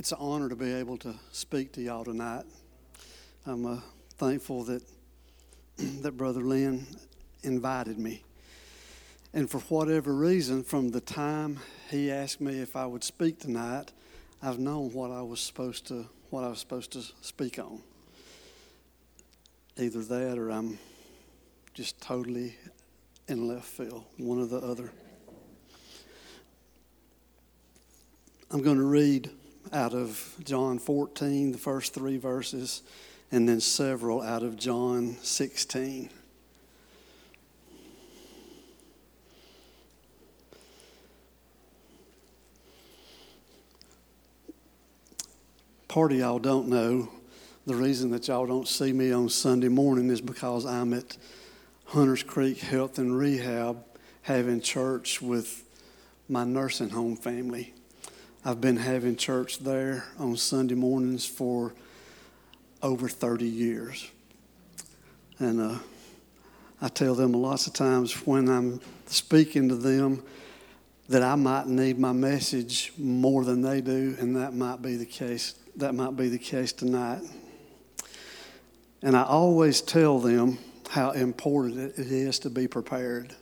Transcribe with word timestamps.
It's 0.00 0.12
an 0.12 0.18
honor 0.18 0.48
to 0.48 0.56
be 0.56 0.72
able 0.72 0.96
to 0.96 1.14
speak 1.30 1.72
to 1.72 1.82
y'all 1.82 2.04
tonight. 2.04 2.46
I'm 3.44 3.66
uh, 3.66 3.80
thankful 4.16 4.64
that 4.64 4.82
that 5.76 6.12
Brother 6.12 6.40
Lynn 6.40 6.86
invited 7.42 7.98
me. 7.98 8.24
And 9.34 9.50
for 9.50 9.58
whatever 9.58 10.14
reason, 10.14 10.62
from 10.62 10.88
the 10.88 11.02
time 11.02 11.60
he 11.90 12.10
asked 12.10 12.40
me 12.40 12.60
if 12.60 12.76
I 12.76 12.86
would 12.86 13.04
speak 13.04 13.40
tonight, 13.40 13.92
I've 14.42 14.58
known 14.58 14.90
what 14.94 15.10
I 15.10 15.20
was 15.20 15.38
supposed 15.38 15.86
to 15.88 16.06
what 16.30 16.44
I 16.44 16.48
was 16.48 16.60
supposed 16.60 16.92
to 16.92 17.02
speak 17.20 17.58
on. 17.58 17.82
Either 19.76 20.02
that 20.02 20.38
or 20.38 20.48
I'm 20.50 20.78
just 21.74 22.00
totally 22.00 22.54
in 23.28 23.46
left 23.46 23.66
field, 23.66 24.06
one 24.16 24.40
or 24.40 24.46
the 24.46 24.60
other. 24.60 24.92
I'm 28.50 28.62
going 28.62 28.78
to 28.78 28.84
read 28.84 29.30
out 29.72 29.94
of 29.94 30.34
John 30.44 30.78
14, 30.78 31.52
the 31.52 31.58
first 31.58 31.94
three 31.94 32.16
verses, 32.16 32.82
and 33.30 33.48
then 33.48 33.60
several 33.60 34.22
out 34.22 34.42
of 34.42 34.56
John 34.56 35.16
16. 35.22 36.10
Part 45.88 46.12
of 46.12 46.18
y'all 46.18 46.38
don't 46.38 46.68
know 46.68 47.08
the 47.66 47.74
reason 47.74 48.10
that 48.10 48.28
y'all 48.28 48.46
don't 48.46 48.66
see 48.66 48.92
me 48.92 49.12
on 49.12 49.28
Sunday 49.28 49.68
morning 49.68 50.08
is 50.08 50.20
because 50.20 50.64
I'm 50.64 50.92
at 50.94 51.16
Hunters 51.86 52.22
Creek 52.22 52.58
Health 52.58 52.98
and 52.98 53.16
Rehab 53.16 53.84
having 54.22 54.60
church 54.60 55.20
with 55.20 55.64
my 56.28 56.44
nursing 56.44 56.90
home 56.90 57.16
family. 57.16 57.74
I've 58.42 58.60
been 58.60 58.78
having 58.78 59.16
church 59.16 59.58
there 59.58 60.06
on 60.18 60.34
Sunday 60.34 60.74
mornings 60.74 61.26
for 61.26 61.74
over 62.82 63.06
30 63.06 63.44
years. 63.44 64.10
And 65.38 65.60
uh, 65.60 65.78
I 66.80 66.88
tell 66.88 67.14
them 67.14 67.32
lots 67.32 67.66
of 67.66 67.74
times 67.74 68.14
when 68.26 68.48
I'm 68.48 68.80
speaking 69.04 69.68
to 69.68 69.74
them 69.74 70.22
that 71.10 71.22
I 71.22 71.34
might 71.34 71.66
need 71.66 71.98
my 71.98 72.12
message 72.12 72.94
more 72.96 73.44
than 73.44 73.60
they 73.60 73.82
do, 73.82 74.16
and 74.18 74.34
that 74.36 74.54
might 74.54 74.80
be 74.80 74.96
the 74.96 75.04
case. 75.04 75.56
That 75.76 75.94
might 75.94 76.16
be 76.16 76.30
the 76.30 76.38
case 76.38 76.72
tonight. 76.72 77.20
And 79.02 79.18
I 79.18 79.24
always 79.24 79.82
tell 79.82 80.18
them 80.18 80.56
how 80.88 81.10
important 81.10 81.98
it 81.98 82.06
is 82.10 82.38
to 82.38 82.48
be 82.48 82.66
prepared. 82.66 83.34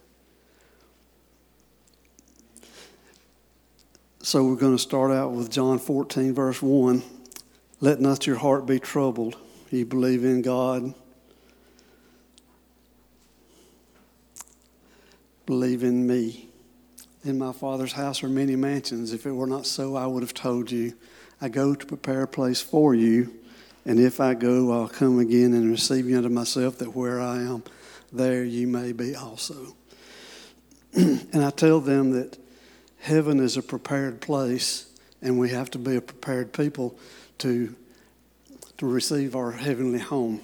So 4.29 4.45
we're 4.45 4.57
going 4.57 4.77
to 4.77 4.83
start 4.83 5.11
out 5.11 5.33
with 5.33 5.51
John 5.51 5.79
14, 5.79 6.34
verse 6.34 6.61
1. 6.61 7.03
Let 7.81 7.98
not 7.98 8.27
your 8.27 8.37
heart 8.37 8.67
be 8.67 8.79
troubled. 8.79 9.39
You 9.71 9.87
believe 9.87 10.23
in 10.23 10.43
God. 10.43 10.93
Believe 15.47 15.83
in 15.83 16.06
me. 16.06 16.51
In 17.25 17.39
my 17.39 17.53
Father's 17.53 17.93
house 17.93 18.23
are 18.23 18.29
many 18.29 18.55
mansions. 18.55 19.15
If 19.15 19.25
it 19.25 19.33
were 19.33 19.47
not 19.47 19.65
so, 19.65 19.97
I 19.97 20.06
would 20.06 20.23
have 20.23 20.34
told 20.34 20.71
you. 20.71 20.93
I 21.41 21.49
go 21.49 21.75
to 21.75 21.87
prepare 21.87 22.25
a 22.25 22.29
place 22.29 22.61
for 22.61 22.95
you. 22.95 23.34
And 23.87 23.99
if 23.99 24.21
I 24.21 24.34
go, 24.34 24.73
I'll 24.73 24.89
come 24.89 25.21
again 25.21 25.55
and 25.55 25.71
receive 25.71 26.06
you 26.06 26.19
unto 26.19 26.29
myself, 26.29 26.77
that 26.81 26.95
where 26.95 27.19
I 27.19 27.39
am, 27.39 27.62
there 28.12 28.45
you 28.45 28.67
may 28.67 28.93
be 28.93 29.15
also. 29.15 29.75
and 30.93 31.43
I 31.43 31.49
tell 31.49 31.81
them 31.81 32.11
that 32.11 32.37
heaven 33.00 33.41
is 33.41 33.56
a 33.56 33.62
prepared 33.62 34.20
place, 34.20 34.91
and 35.22 35.38
we 35.38 35.50
have 35.50 35.70
to 35.70 35.78
be 35.78 35.96
a 35.96 36.00
prepared 36.00 36.52
people 36.52 36.98
to, 37.38 37.74
to 38.77 38.86
receive 38.86 39.34
our 39.34 39.52
heavenly 39.52 39.98
home. 39.98 40.41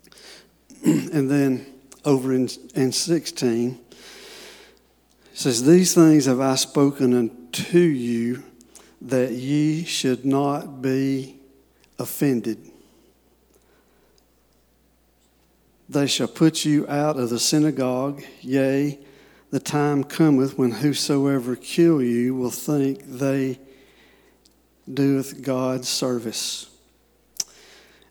and 0.84 1.30
then 1.30 1.66
over 2.04 2.32
in, 2.32 2.48
in 2.74 2.92
16, 2.92 3.80
it 3.90 5.38
says, 5.38 5.64
These 5.64 5.94
things 5.94 6.26
have 6.26 6.40
I 6.40 6.54
spoken 6.54 7.14
unto 7.14 7.78
you, 7.78 8.42
that 9.00 9.32
ye 9.32 9.84
should 9.84 10.24
not 10.24 10.80
be 10.80 11.38
offended. 11.98 12.70
They 15.88 16.06
shall 16.06 16.28
put 16.28 16.64
you 16.64 16.88
out 16.88 17.18
of 17.18 17.30
the 17.30 17.38
synagogue, 17.38 18.22
yea, 18.40 18.98
the 19.54 19.60
time 19.60 20.02
cometh 20.02 20.58
when 20.58 20.72
whosoever 20.72 21.54
kill 21.54 22.02
you 22.02 22.34
will 22.34 22.50
think 22.50 23.00
they 23.06 23.56
doeth 24.92 25.42
God's 25.42 25.88
service. 25.88 26.68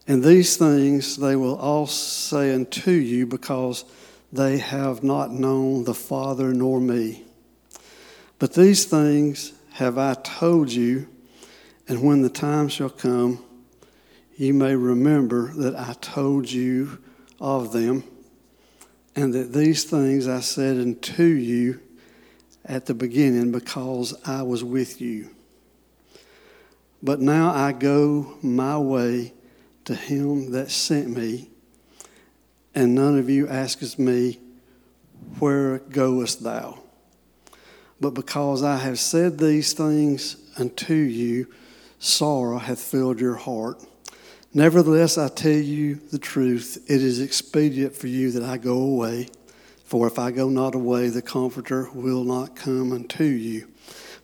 And 0.07 0.23
these 0.23 0.55
things 0.55 1.17
they 1.17 1.35
will 1.35 1.57
all 1.57 1.85
say 1.85 2.53
unto 2.53 2.91
you 2.91 3.25
because 3.25 3.83
they 4.31 4.57
have 4.59 5.03
not 5.03 5.31
known 5.31 5.83
the 5.83 5.93
Father 5.93 6.53
nor 6.53 6.79
me. 6.79 7.25
But 8.39 8.53
these 8.53 8.85
things 8.85 9.51
have 9.73 9.97
I 9.97 10.13
told 10.13 10.71
you, 10.71 11.09
and 11.89 12.01
when 12.03 12.21
the 12.21 12.29
time 12.29 12.69
shall 12.69 12.89
come, 12.89 13.43
you 14.37 14.53
may 14.53 14.77
remember 14.77 15.51
that 15.55 15.75
I 15.75 15.91
told 15.99 16.49
you 16.49 16.99
of 17.41 17.73
them 17.73 18.05
and 19.15 19.33
that 19.33 19.53
these 19.53 19.83
things 19.83 20.27
I 20.27 20.39
said 20.39 20.77
unto 20.77 21.23
you 21.23 21.79
at 22.65 22.85
the 22.85 22.93
beginning 22.93 23.51
because 23.51 24.15
I 24.25 24.41
was 24.41 24.63
with 24.63 25.01
you. 25.01 25.29
But 27.01 27.19
now 27.19 27.53
I 27.53 27.73
go 27.73 28.37
my 28.41 28.77
way 28.77 29.33
to 29.85 29.93
him 29.93 30.51
that 30.51 30.71
sent 30.71 31.09
me, 31.09 31.49
and 32.73 32.95
none 32.95 33.19
of 33.19 33.29
you 33.29 33.47
asketh 33.47 33.99
me, 33.99 34.39
Where 35.39 35.79
goest 35.79 36.43
thou? 36.43 36.79
But 37.99 38.11
because 38.11 38.63
I 38.63 38.77
have 38.77 38.99
said 38.99 39.37
these 39.37 39.73
things 39.73 40.37
unto 40.57 40.93
you, 40.93 41.47
sorrow 41.99 42.57
hath 42.57 42.79
filled 42.79 43.19
your 43.19 43.35
heart. 43.35 43.83
Nevertheless, 44.55 45.17
I 45.17 45.29
tell 45.29 45.51
you 45.51 45.95
the 45.95 46.19
truth. 46.19 46.83
It 46.87 47.01
is 47.01 47.19
expedient 47.19 47.95
for 47.95 48.05
you 48.05 48.29
that 48.31 48.43
I 48.43 48.57
go 48.57 48.77
away. 48.77 49.29
For 49.83 50.05
if 50.05 50.19
I 50.19 50.29
go 50.29 50.47
not 50.47 50.75
away, 50.75 51.09
the 51.09 51.23
Comforter 51.23 51.89
will 51.91 52.23
not 52.23 52.55
come 52.55 52.91
unto 52.91 53.23
you. 53.23 53.67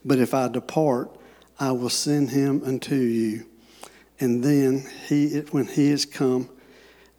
But 0.05 0.19
if 0.19 0.35
I 0.35 0.47
depart, 0.47 1.09
I 1.59 1.71
will 1.71 1.89
send 1.89 2.29
him 2.29 2.61
unto 2.63 2.95
you. 2.95 3.47
And 4.19 4.43
then 4.43 4.85
he, 5.07 5.39
when 5.51 5.65
he 5.65 5.89
is 5.89 6.05
come, 6.05 6.47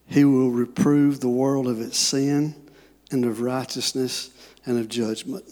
he 0.07 0.25
will 0.25 0.51
reprove 0.51 1.19
the 1.19 1.29
world 1.29 1.67
of 1.67 1.81
its 1.81 1.99
sin 1.99 2.55
and 3.11 3.25
of 3.25 3.41
righteousness 3.41 4.31
and 4.65 4.79
of 4.79 4.89
judgment. 4.89 5.45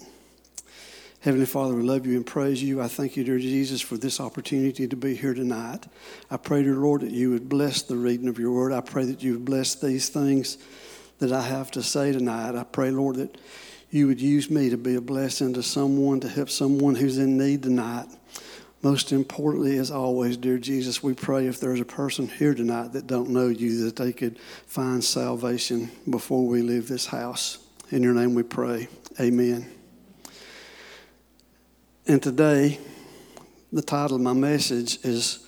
Heavenly 1.29 1.45
Father, 1.45 1.75
we 1.75 1.83
love 1.83 2.07
you 2.07 2.17
and 2.17 2.25
praise 2.25 2.63
you. 2.63 2.81
I 2.81 2.89
thank 2.89 3.15
you, 3.15 3.23
dear 3.23 3.39
Jesus, 3.39 3.83
for 3.83 3.99
this 3.99 4.19
opportunity 4.19 4.89
to 4.89 4.97
be 4.97 5.15
here 5.15 5.35
tonight. 5.35 5.85
I 6.31 6.39
pray, 6.39 6.63
dear 6.63 6.77
Lord, 6.77 7.03
that 7.03 7.11
you 7.11 7.33
would 7.33 7.51
bless 7.51 7.83
the 7.83 7.97
reading 7.97 8.29
of 8.29 8.39
your 8.39 8.51
word. 8.53 8.73
I 8.73 8.81
pray 8.81 9.05
that 9.05 9.23
you 9.23 9.35
would 9.35 9.45
bless 9.45 9.75
these 9.75 10.09
things 10.09 10.57
that 11.19 11.31
I 11.31 11.43
have 11.43 11.71
to 11.73 11.83
say 11.83 12.13
tonight. 12.13 12.55
I 12.55 12.65
pray, 12.65 12.91
Lord, 12.91 13.17
that 13.17 13.37
you 13.91 14.07
would 14.07 14.23
use 14.23 14.49
me 14.49 14.71
to 14.71 14.79
be 14.79 14.95
a 14.95 15.03
blessing 15.03 15.53
to 15.53 15.63
someone, 15.63 16.21
to 16.21 16.31
help 16.31 16.49
someone 16.49 16.95
who's 16.95 17.19
in 17.19 17.37
need 17.37 17.63
tonight. 17.63 18.07
Most 18.81 19.13
importantly, 19.13 19.77
as 19.77 19.91
always, 19.91 20.39
dear 20.39 20.57
Jesus, 20.57 21.03
we 21.03 21.13
pray 21.13 21.47
if 21.47 21.61
there's 21.61 21.81
a 21.81 21.85
person 21.85 22.27
here 22.27 22.55
tonight 22.55 22.95
that 22.95 23.07
don't 23.07 23.29
know 23.29 23.49
you, 23.49 23.85
that 23.85 23.97
they 23.97 24.15
could 24.15 24.39
find 24.67 25.05
salvation 25.05 25.91
before 26.09 26.47
we 26.47 26.63
leave 26.63 26.89
this 26.89 27.05
house. 27.05 27.59
In 27.91 28.03
your 28.03 28.15
name 28.15 28.35
we 28.35 28.45
pray. 28.45 28.89
Amen. 29.21 29.78
And 32.11 32.23
today, 32.23 32.79
the 33.71 33.83
title 33.83 34.17
of 34.17 34.23
my 34.23 34.33
message 34.33 34.99
is 35.05 35.47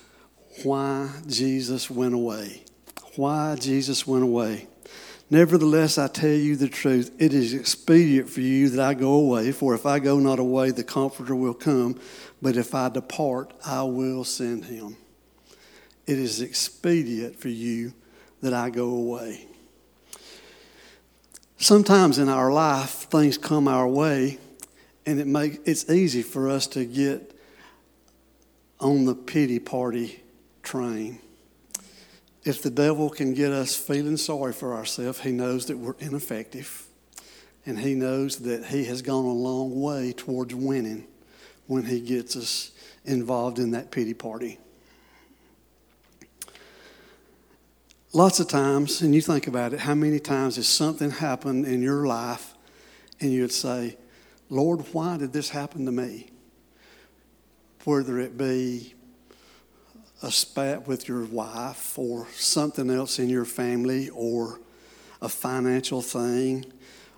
Why 0.61 1.09
Jesus 1.25 1.89
Went 1.89 2.13
Away. 2.13 2.61
Why 3.15 3.55
Jesus 3.55 4.05
Went 4.05 4.23
Away. 4.23 4.67
Nevertheless, 5.31 5.97
I 5.97 6.07
tell 6.07 6.29
you 6.29 6.55
the 6.55 6.69
truth. 6.69 7.15
It 7.17 7.33
is 7.33 7.55
expedient 7.55 8.29
for 8.29 8.41
you 8.41 8.69
that 8.69 8.79
I 8.79 8.93
go 8.93 9.13
away, 9.13 9.51
for 9.51 9.73
if 9.73 9.87
I 9.87 9.97
go 9.97 10.19
not 10.19 10.37
away, 10.37 10.69
the 10.69 10.83
Comforter 10.83 11.35
will 11.35 11.55
come. 11.55 11.99
But 12.43 12.55
if 12.57 12.75
I 12.75 12.89
depart, 12.89 13.55
I 13.65 13.81
will 13.81 14.23
send 14.23 14.65
him. 14.65 14.97
It 16.05 16.19
is 16.19 16.41
expedient 16.41 17.39
for 17.39 17.49
you 17.49 17.91
that 18.43 18.53
I 18.53 18.69
go 18.69 18.89
away. 18.89 19.47
Sometimes 21.57 22.19
in 22.19 22.29
our 22.29 22.51
life, 22.53 23.07
things 23.09 23.39
come 23.39 23.67
our 23.67 23.87
way 23.87 24.37
and 25.05 25.19
it 25.19 25.27
make, 25.27 25.61
it's 25.65 25.89
easy 25.89 26.21
for 26.21 26.49
us 26.49 26.67
to 26.67 26.85
get 26.85 27.37
on 28.79 29.05
the 29.05 29.15
pity 29.15 29.59
party 29.59 30.21
train. 30.63 31.19
If 32.43 32.63
the 32.63 32.69
devil 32.71 33.09
can 33.09 33.33
get 33.33 33.51
us 33.51 33.75
feeling 33.75 34.17
sorry 34.17 34.53
for 34.53 34.73
ourselves, 34.73 35.21
he 35.21 35.31
knows 35.31 35.67
that 35.67 35.77
we're 35.77 35.95
ineffective. 35.99 36.85
And 37.65 37.79
he 37.79 37.93
knows 37.93 38.39
that 38.39 38.65
he 38.65 38.85
has 38.85 39.03
gone 39.03 39.25
a 39.25 39.33
long 39.33 39.79
way 39.79 40.13
towards 40.13 40.55
winning 40.55 41.05
when 41.67 41.85
he 41.85 42.01
gets 42.01 42.35
us 42.35 42.71
involved 43.05 43.59
in 43.59 43.71
that 43.71 43.91
pity 43.91 44.15
party. 44.15 44.57
Lots 48.13 48.39
of 48.39 48.47
times, 48.47 49.01
and 49.01 49.15
you 49.15 49.21
think 49.21 49.47
about 49.47 49.73
it, 49.73 49.81
how 49.81 49.95
many 49.95 50.19
times 50.19 50.57
has 50.57 50.67
something 50.67 51.11
happened 51.11 51.65
in 51.65 51.81
your 51.81 52.05
life 52.05 52.55
and 53.21 53.31
you 53.31 53.41
would 53.41 53.53
say, 53.53 53.95
Lord, 54.51 54.81
why 54.91 55.15
did 55.15 55.31
this 55.31 55.49
happen 55.49 55.85
to 55.85 55.93
me? 55.93 56.27
Whether 57.85 58.19
it 58.19 58.37
be 58.37 58.93
a 60.21 60.29
spat 60.29 60.85
with 60.85 61.07
your 61.07 61.23
wife 61.23 61.97
or 61.97 62.27
something 62.33 62.89
else 62.89 63.17
in 63.17 63.29
your 63.29 63.45
family 63.45 64.09
or 64.09 64.59
a 65.21 65.29
financial 65.29 66.01
thing 66.01 66.65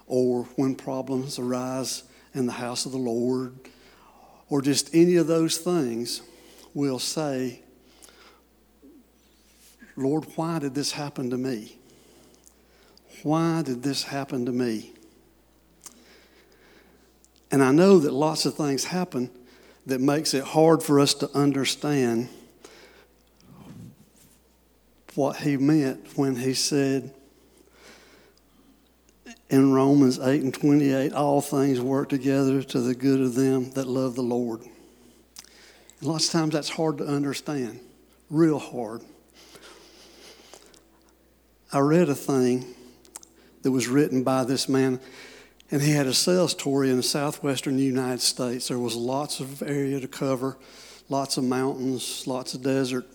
or 0.05 0.43
when 0.57 0.75
problems 0.75 1.39
arise 1.39 2.03
in 2.35 2.45
the 2.45 2.53
house 2.53 2.85
of 2.85 2.91
the 2.91 2.99
Lord 2.99 3.55
or 4.47 4.61
just 4.61 4.93
any 4.93 5.15
of 5.15 5.25
those 5.25 5.57
things, 5.57 6.21
we'll 6.75 6.99
say, 6.99 7.63
Lord, 9.95 10.25
why 10.35 10.59
did 10.59 10.75
this 10.75 10.91
happen 10.91 11.31
to 11.31 11.37
me? 11.37 11.79
Why 13.23 13.63
did 13.63 13.81
this 13.81 14.03
happen 14.03 14.45
to 14.45 14.51
me? 14.51 14.92
And 17.53 17.61
I 17.63 17.71
know 17.71 17.99
that 17.99 18.11
lots 18.11 18.47
of 18.47 18.55
things 18.55 18.85
happen 18.85 19.29
that 19.85 20.01
makes 20.01 20.33
it 20.33 20.43
hard 20.43 20.81
for 20.81 20.99
us 20.99 21.13
to 21.13 21.29
understand 21.37 22.27
what 25.13 25.35
he 25.35 25.55
meant 25.57 26.17
when 26.17 26.35
he 26.35 26.55
said 26.55 27.13
in 29.51 29.71
Romans 29.71 30.17
8 30.17 30.41
and 30.41 30.51
28 30.51 31.13
all 31.13 31.41
things 31.41 31.79
work 31.79 32.09
together 32.09 32.63
to 32.63 32.79
the 32.81 32.95
good 32.95 33.21
of 33.21 33.35
them 33.35 33.69
that 33.73 33.85
love 33.85 34.15
the 34.15 34.23
Lord. 34.23 34.61
And 34.61 36.09
lots 36.09 36.25
of 36.25 36.31
times 36.31 36.53
that's 36.53 36.69
hard 36.69 36.97
to 36.97 37.05
understand, 37.05 37.79
real 38.31 38.57
hard. 38.57 39.03
I 41.71 41.81
read 41.81 42.09
a 42.09 42.15
thing 42.15 42.73
that 43.61 43.71
was 43.71 43.87
written 43.87 44.23
by 44.23 44.43
this 44.43 44.67
man, 44.67 44.99
and 45.73 45.81
he 45.81 45.93
had 45.93 46.05
a 46.05 46.13
sales 46.13 46.53
tour 46.53 46.83
in 46.83 46.97
the 46.97 47.01
southwestern 47.01 47.79
United 47.79 48.21
States. 48.21 48.67
There 48.67 48.77
was 48.77 48.95
lots 48.95 49.39
of 49.39 49.63
area 49.63 49.99
to 49.99 50.07
cover, 50.07 50.55
lots 51.09 51.37
of 51.37 51.45
mountains, 51.45 52.27
lots 52.27 52.53
of 52.53 52.61
desert. 52.61 53.07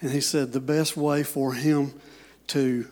And 0.00 0.12
he 0.12 0.20
said 0.20 0.52
the 0.52 0.60
best 0.60 0.96
way 0.96 1.24
for 1.24 1.54
him 1.54 1.92
to 2.46 2.86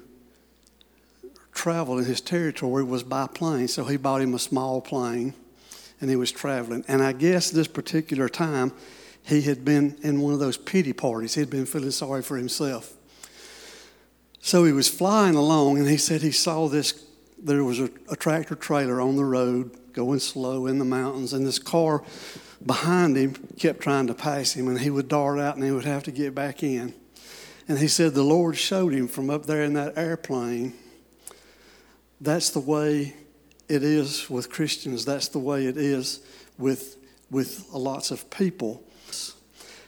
travel 1.53 1.99
in 1.99 2.05
his 2.05 2.21
territory 2.21 2.83
was 2.83 3.05
by 3.05 3.29
plane. 3.29 3.69
So 3.69 3.85
he 3.85 3.97
bought 3.97 4.23
him 4.23 4.35
a 4.35 4.41
small 4.41 4.81
plane 4.81 5.35
and 6.01 6.11
he 6.11 6.17
was 6.17 6.33
traveling. 6.33 6.85
And 6.89 7.01
I 7.01 7.13
guess 7.13 7.49
this 7.49 7.69
particular 7.69 8.29
time, 8.29 8.73
he 9.23 9.43
had 9.43 9.65
been 9.65 9.99
in 10.03 10.21
one 10.21 10.33
of 10.35 10.41
those 10.41 10.57
pity 10.57 10.93
parties. 10.93 11.35
He 11.35 11.41
had 11.41 11.49
been 11.49 11.67
feeling 11.67 11.93
sorry 11.93 12.23
for 12.23 12.37
himself. 12.37 12.93
So 14.41 14.65
he 14.65 14.73
was 14.73 14.89
flying 14.89 15.37
along, 15.37 15.79
and 15.79 15.89
he 15.89 15.97
said 15.97 16.23
he 16.23 16.33
saw 16.33 16.67
this. 16.67 17.05
There 17.43 17.65
was 17.65 17.81
a, 17.81 17.91
a 18.09 18.17
tractor 18.17 18.55
trailer 18.55 19.01
on 19.01 19.17
the 19.17 19.25
road 19.25 19.77
going 19.93 20.21
slow 20.21 20.67
in 20.67 20.79
the 20.79 20.85
mountains, 20.85 21.33
and 21.33 21.45
this 21.45 21.59
car 21.59 22.03
behind 22.65 23.17
him 23.17 23.35
kept 23.59 23.81
trying 23.81 24.07
to 24.07 24.15
pass 24.15 24.53
him, 24.53 24.69
and 24.69 24.81
he 24.81 24.91
would 24.91 25.09
dart 25.09 25.39
out 25.41 25.57
and 25.57 25.65
he 25.65 25.73
would 25.73 25.85
have 25.85 26.05
to 26.05 26.13
get 26.13 26.35
back 26.35 26.63
in. 26.63 26.95
And 27.69 27.79
he 27.79 27.89
said 27.89 28.15
the 28.15 28.23
Lord 28.23 28.57
showed 28.57 28.93
him 28.93 29.09
from 29.09 29.31
up 29.31 29.47
there 29.47 29.63
in 29.63 29.75
that 29.75 29.97
airplane. 29.97 30.75
That's 32.21 32.51
the 32.51 32.61
way 32.61 33.15
it 33.69 33.83
is 33.83 34.31
with 34.31 34.51
Christians. 34.51 35.05
That's 35.05 35.29
the 35.29 35.39
way 35.39 35.67
it 35.67 35.77
is 35.77 36.21
with, 36.59 36.97
with 37.31 37.67
lots 37.73 38.11
of 38.11 38.31
people. 38.31 38.85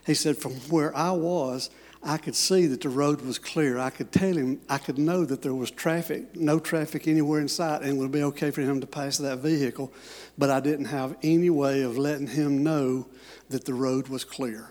He 0.06 0.14
said, 0.14 0.36
from 0.36 0.52
where 0.70 0.94
I 0.96 1.12
was, 1.12 1.70
I 2.04 2.18
could 2.18 2.36
see 2.36 2.66
that 2.66 2.82
the 2.82 2.90
road 2.90 3.22
was 3.22 3.38
clear. 3.38 3.78
I 3.78 3.88
could 3.88 4.12
tell 4.12 4.36
him, 4.36 4.60
I 4.68 4.76
could 4.76 4.98
know 4.98 5.24
that 5.24 5.40
there 5.40 5.54
was 5.54 5.70
traffic, 5.70 6.36
no 6.36 6.58
traffic 6.58 7.08
anywhere 7.08 7.40
in 7.40 7.48
sight, 7.48 7.80
and 7.80 7.92
it 7.92 7.96
would 7.96 8.12
be 8.12 8.22
okay 8.24 8.50
for 8.50 8.60
him 8.60 8.80
to 8.82 8.86
pass 8.86 9.16
that 9.18 9.38
vehicle. 9.38 9.90
But 10.36 10.50
I 10.50 10.60
didn't 10.60 10.86
have 10.86 11.16
any 11.22 11.48
way 11.48 11.82
of 11.82 11.96
letting 11.96 12.26
him 12.26 12.62
know 12.62 13.06
that 13.48 13.64
the 13.64 13.72
road 13.72 14.08
was 14.08 14.22
clear. 14.22 14.68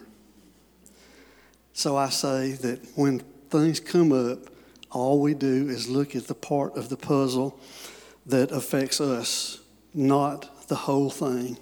So 1.74 1.97
I 1.97 2.09
say 2.09 2.51
that 2.51 2.80
when 2.95 3.19
things 3.50 3.80
come 3.80 4.12
up, 4.12 4.50
all 4.91 5.19
we 5.19 5.33
do 5.33 5.69
is 5.69 5.89
look 5.89 6.15
at 6.15 6.27
the 6.27 6.35
part 6.35 6.77
of 6.77 6.89
the 6.89 6.97
puzzle 6.97 7.59
that 8.27 8.51
affects 8.51 9.01
us, 9.01 9.59
not 9.94 10.68
the 10.68 10.75
whole 10.75 11.09
thing. 11.09 11.57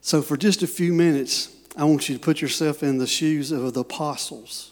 So, 0.00 0.20
for 0.20 0.36
just 0.36 0.62
a 0.62 0.66
few 0.66 0.92
minutes, 0.92 1.54
I 1.76 1.84
want 1.84 2.08
you 2.08 2.14
to 2.14 2.20
put 2.20 2.40
yourself 2.40 2.84
in 2.84 2.98
the 2.98 3.06
shoes 3.06 3.50
of 3.50 3.74
the 3.74 3.80
apostles 3.80 4.70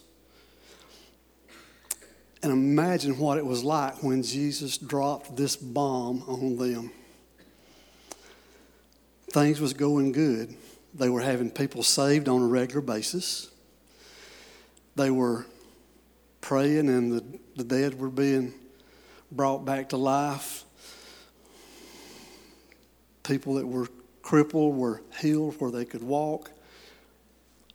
and 2.41 2.51
imagine 2.51 3.17
what 3.17 3.37
it 3.37 3.45
was 3.45 3.61
like 3.61 4.01
when 4.01 4.23
Jesus 4.23 4.77
dropped 4.77 5.35
this 5.35 5.57
bomb 5.57 6.23
on 6.27 6.57
them. 6.57 6.91
Things 9.31 9.59
was 9.59 9.73
going 9.73 10.13
good. 10.13 10.55
They 10.93 11.09
were 11.09 11.19
having 11.21 11.51
people 11.51 11.83
saved 11.83 12.29
on 12.29 12.41
a 12.41 12.47
regular 12.47 12.81
basis. 12.81 13.51
They 14.95 15.09
were 15.09 15.45
praying 16.39 16.87
and 16.87 17.11
the, 17.11 17.39
the 17.57 17.63
dead 17.65 17.99
were 17.99 18.09
being 18.09 18.53
brought 19.29 19.65
back 19.65 19.89
to 19.89 19.97
life. 19.97 20.63
People 23.23 23.55
that 23.55 23.67
were 23.67 23.87
crippled 24.21 24.77
were 24.77 25.01
healed 25.19 25.55
where 25.59 25.71
they 25.71 25.83
could 25.83 26.03
walk 26.03 26.49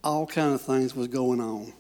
all 0.02 0.26
kind 0.26 0.54
of 0.54 0.60
things 0.60 0.94
was 0.94 1.08
going 1.08 1.40
on. 1.40 1.72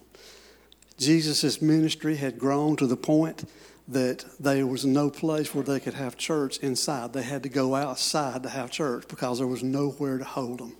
Jesus' 0.98 1.62
ministry 1.62 2.16
had 2.16 2.38
grown 2.38 2.76
to 2.76 2.86
the 2.86 2.96
point 2.96 3.44
that 3.86 4.24
there 4.38 4.66
was 4.66 4.84
no 4.84 5.08
place 5.08 5.54
where 5.54 5.64
they 5.64 5.80
could 5.80 5.94
have 5.94 6.16
church 6.16 6.58
inside. 6.58 7.12
They 7.12 7.22
had 7.22 7.42
to 7.44 7.48
go 7.48 7.74
outside 7.74 8.42
to 8.42 8.48
have 8.48 8.70
church 8.70 9.06
because 9.08 9.38
there 9.38 9.46
was 9.46 9.62
nowhere 9.62 10.18
to 10.18 10.24
hold 10.24 10.58
them. 10.58 10.76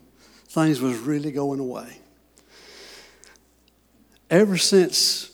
Things 0.49 0.81
was 0.81 0.99
really 0.99 1.31
going 1.31 1.61
away. 1.61 2.00
Ever 4.29 4.58
since 4.58 5.31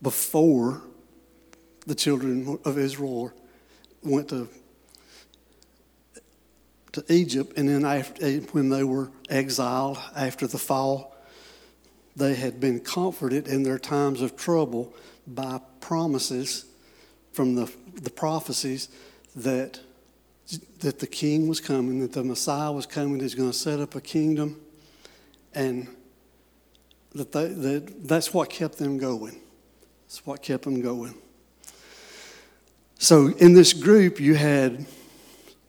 before 0.00 0.82
the 1.86 1.94
children 1.94 2.58
of 2.64 2.78
Israel 2.78 3.32
went 4.02 4.28
to 4.28 4.48
to 6.94 7.04
Egypt, 7.12 7.58
and 7.58 7.68
then 7.68 7.84
after, 7.84 8.24
eh, 8.24 8.38
when 8.52 8.68
they 8.68 8.84
were 8.84 9.10
exiled 9.28 9.98
after 10.14 10.46
the 10.46 10.58
fall, 10.58 11.16
they 12.14 12.34
had 12.34 12.60
been 12.60 12.78
comforted 12.78 13.48
in 13.48 13.64
their 13.64 13.80
times 13.80 14.22
of 14.22 14.36
trouble 14.36 14.94
by 15.26 15.60
promises 15.80 16.66
from 17.32 17.56
the, 17.56 17.68
the 17.94 18.10
prophecies 18.10 18.88
that, 19.34 19.80
that 20.78 21.00
the 21.00 21.06
king 21.08 21.48
was 21.48 21.60
coming, 21.60 21.98
that 21.98 22.12
the 22.12 22.22
Messiah 22.22 22.70
was 22.70 22.86
coming, 22.86 23.18
that 23.18 23.24
he's 23.24 23.34
going 23.34 23.50
to 23.50 23.56
set 23.56 23.80
up 23.80 23.96
a 23.96 24.00
kingdom, 24.00 24.60
and 25.52 25.88
that, 27.12 27.32
they, 27.32 27.48
that 27.48 28.06
that's 28.08 28.32
what 28.32 28.50
kept 28.50 28.78
them 28.78 28.98
going. 28.98 29.40
That's 30.06 30.24
what 30.24 30.42
kept 30.42 30.62
them 30.62 30.80
going. 30.80 31.14
So 33.00 33.30
in 33.38 33.54
this 33.54 33.72
group, 33.72 34.20
you 34.20 34.36
had 34.36 34.86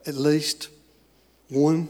at 0.06 0.14
least 0.14 0.68
one 1.48 1.88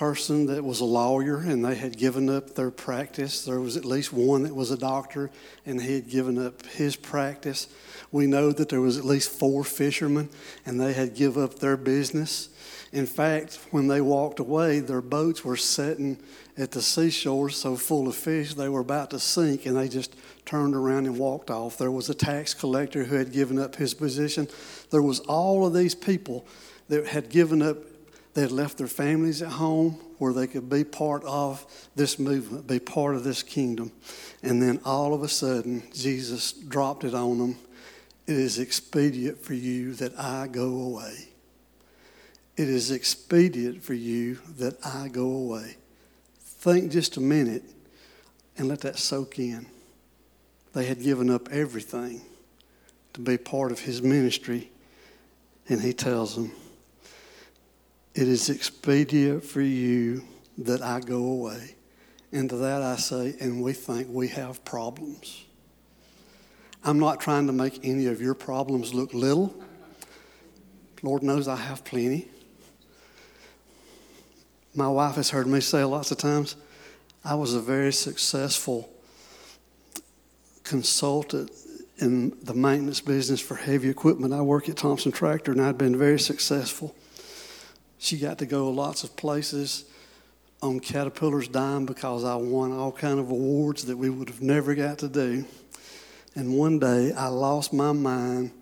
person 0.00 0.46
that 0.46 0.64
was 0.64 0.80
a 0.80 0.84
lawyer 0.84 1.40
and 1.40 1.62
they 1.62 1.74
had 1.74 1.94
given 1.94 2.30
up 2.30 2.54
their 2.54 2.70
practice. 2.70 3.44
There 3.44 3.60
was 3.60 3.76
at 3.76 3.84
least 3.84 4.14
one 4.14 4.44
that 4.44 4.54
was 4.54 4.70
a 4.70 4.78
doctor 4.78 5.30
and 5.66 5.78
he 5.78 5.94
had 5.94 6.08
given 6.08 6.38
up 6.38 6.64
his 6.64 6.96
practice. 6.96 7.68
We 8.10 8.26
know 8.26 8.50
that 8.50 8.70
there 8.70 8.80
was 8.80 8.96
at 8.96 9.04
least 9.04 9.30
four 9.30 9.62
fishermen 9.62 10.30
and 10.64 10.80
they 10.80 10.94
had 10.94 11.14
give 11.14 11.36
up 11.36 11.58
their 11.58 11.76
business. 11.76 12.48
In 12.92 13.04
fact, 13.04 13.58
when 13.72 13.88
they 13.88 14.00
walked 14.00 14.40
away, 14.40 14.80
their 14.80 15.02
boats 15.02 15.44
were 15.44 15.56
sitting 15.56 16.18
at 16.56 16.70
the 16.70 16.80
seashore 16.80 17.50
so 17.50 17.76
full 17.76 18.08
of 18.08 18.16
fish 18.16 18.54
they 18.54 18.70
were 18.70 18.80
about 18.80 19.10
to 19.10 19.18
sink 19.18 19.66
and 19.66 19.76
they 19.76 19.88
just 19.88 20.16
turned 20.46 20.74
around 20.74 21.06
and 21.06 21.18
walked 21.18 21.50
off. 21.50 21.76
There 21.76 21.90
was 21.90 22.08
a 22.08 22.14
tax 22.14 22.54
collector 22.54 23.04
who 23.04 23.16
had 23.16 23.32
given 23.32 23.58
up 23.58 23.76
his 23.76 23.92
position. 23.92 24.48
There 24.90 25.02
was 25.02 25.20
all 25.20 25.66
of 25.66 25.74
these 25.74 25.94
people 25.94 26.46
that 26.88 27.06
had 27.06 27.28
given 27.28 27.60
up 27.60 27.76
they 28.34 28.42
had 28.42 28.52
left 28.52 28.78
their 28.78 28.86
families 28.86 29.42
at 29.42 29.48
home 29.52 29.98
where 30.18 30.32
they 30.32 30.46
could 30.46 30.68
be 30.68 30.84
part 30.84 31.24
of 31.24 31.64
this 31.96 32.18
movement, 32.18 32.66
be 32.66 32.78
part 32.78 33.16
of 33.16 33.24
this 33.24 33.42
kingdom. 33.42 33.90
And 34.42 34.62
then 34.62 34.80
all 34.84 35.14
of 35.14 35.22
a 35.22 35.28
sudden, 35.28 35.82
Jesus 35.92 36.52
dropped 36.52 37.04
it 37.04 37.14
on 37.14 37.38
them. 37.38 37.56
It 38.26 38.36
is 38.36 38.58
expedient 38.58 39.42
for 39.42 39.54
you 39.54 39.94
that 39.94 40.16
I 40.18 40.46
go 40.46 40.68
away. 40.82 41.28
It 42.56 42.68
is 42.68 42.90
expedient 42.90 43.82
for 43.82 43.94
you 43.94 44.38
that 44.58 44.76
I 44.84 45.08
go 45.08 45.24
away. 45.24 45.76
Think 46.38 46.92
just 46.92 47.16
a 47.16 47.20
minute 47.20 47.64
and 48.56 48.68
let 48.68 48.82
that 48.82 48.98
soak 48.98 49.38
in. 49.38 49.66
They 50.74 50.84
had 50.84 51.02
given 51.02 51.30
up 51.30 51.48
everything 51.50 52.20
to 53.14 53.20
be 53.20 53.38
part 53.38 53.72
of 53.72 53.80
his 53.80 54.02
ministry, 54.02 54.70
and 55.68 55.80
he 55.80 55.92
tells 55.92 56.36
them, 56.36 56.52
it 58.14 58.28
is 58.28 58.50
expedient 58.50 59.44
for 59.44 59.60
you 59.60 60.24
that 60.58 60.82
I 60.82 61.00
go 61.00 61.24
away. 61.24 61.76
And 62.32 62.48
to 62.50 62.56
that 62.56 62.82
I 62.82 62.96
say, 62.96 63.34
and 63.40 63.62
we 63.62 63.72
think 63.72 64.08
we 64.10 64.28
have 64.28 64.64
problems. 64.64 65.44
I'm 66.84 66.98
not 66.98 67.20
trying 67.20 67.46
to 67.46 67.52
make 67.52 67.80
any 67.84 68.06
of 68.06 68.20
your 68.20 68.34
problems 68.34 68.94
look 68.94 69.12
little. 69.12 69.54
Lord 71.02 71.22
knows 71.22 71.48
I 71.48 71.56
have 71.56 71.84
plenty. 71.84 72.28
My 74.74 74.88
wife 74.88 75.16
has 75.16 75.30
heard 75.30 75.46
me 75.46 75.60
say 75.60 75.82
lots 75.84 76.10
of 76.10 76.18
times, 76.18 76.56
I 77.24 77.34
was 77.34 77.54
a 77.54 77.60
very 77.60 77.92
successful 77.92 78.88
consultant 80.64 81.50
in 81.98 82.36
the 82.42 82.54
maintenance 82.54 83.00
business 83.00 83.40
for 83.40 83.56
heavy 83.56 83.90
equipment. 83.90 84.32
I 84.32 84.40
work 84.40 84.68
at 84.68 84.76
Thompson 84.76 85.12
Tractor 85.12 85.52
and 85.52 85.60
I'd 85.60 85.76
been 85.76 85.98
very 85.98 86.20
successful. 86.20 86.94
She 88.02 88.16
got 88.16 88.38
to 88.38 88.46
go 88.46 88.70
lots 88.70 89.04
of 89.04 89.14
places 89.14 89.84
on 90.62 90.80
Caterpillar's 90.80 91.48
dime 91.48 91.84
because 91.84 92.24
I 92.24 92.34
won 92.34 92.72
all 92.72 92.90
kind 92.90 93.20
of 93.20 93.30
awards 93.30 93.84
that 93.84 93.96
we 93.96 94.08
would 94.08 94.30
have 94.30 94.40
never 94.40 94.74
got 94.74 94.98
to 95.00 95.08
do. 95.08 95.44
And 96.34 96.56
one 96.56 96.78
day 96.78 97.12
I 97.12 97.26
lost 97.26 97.74
my 97.74 97.92
mind 97.92 98.52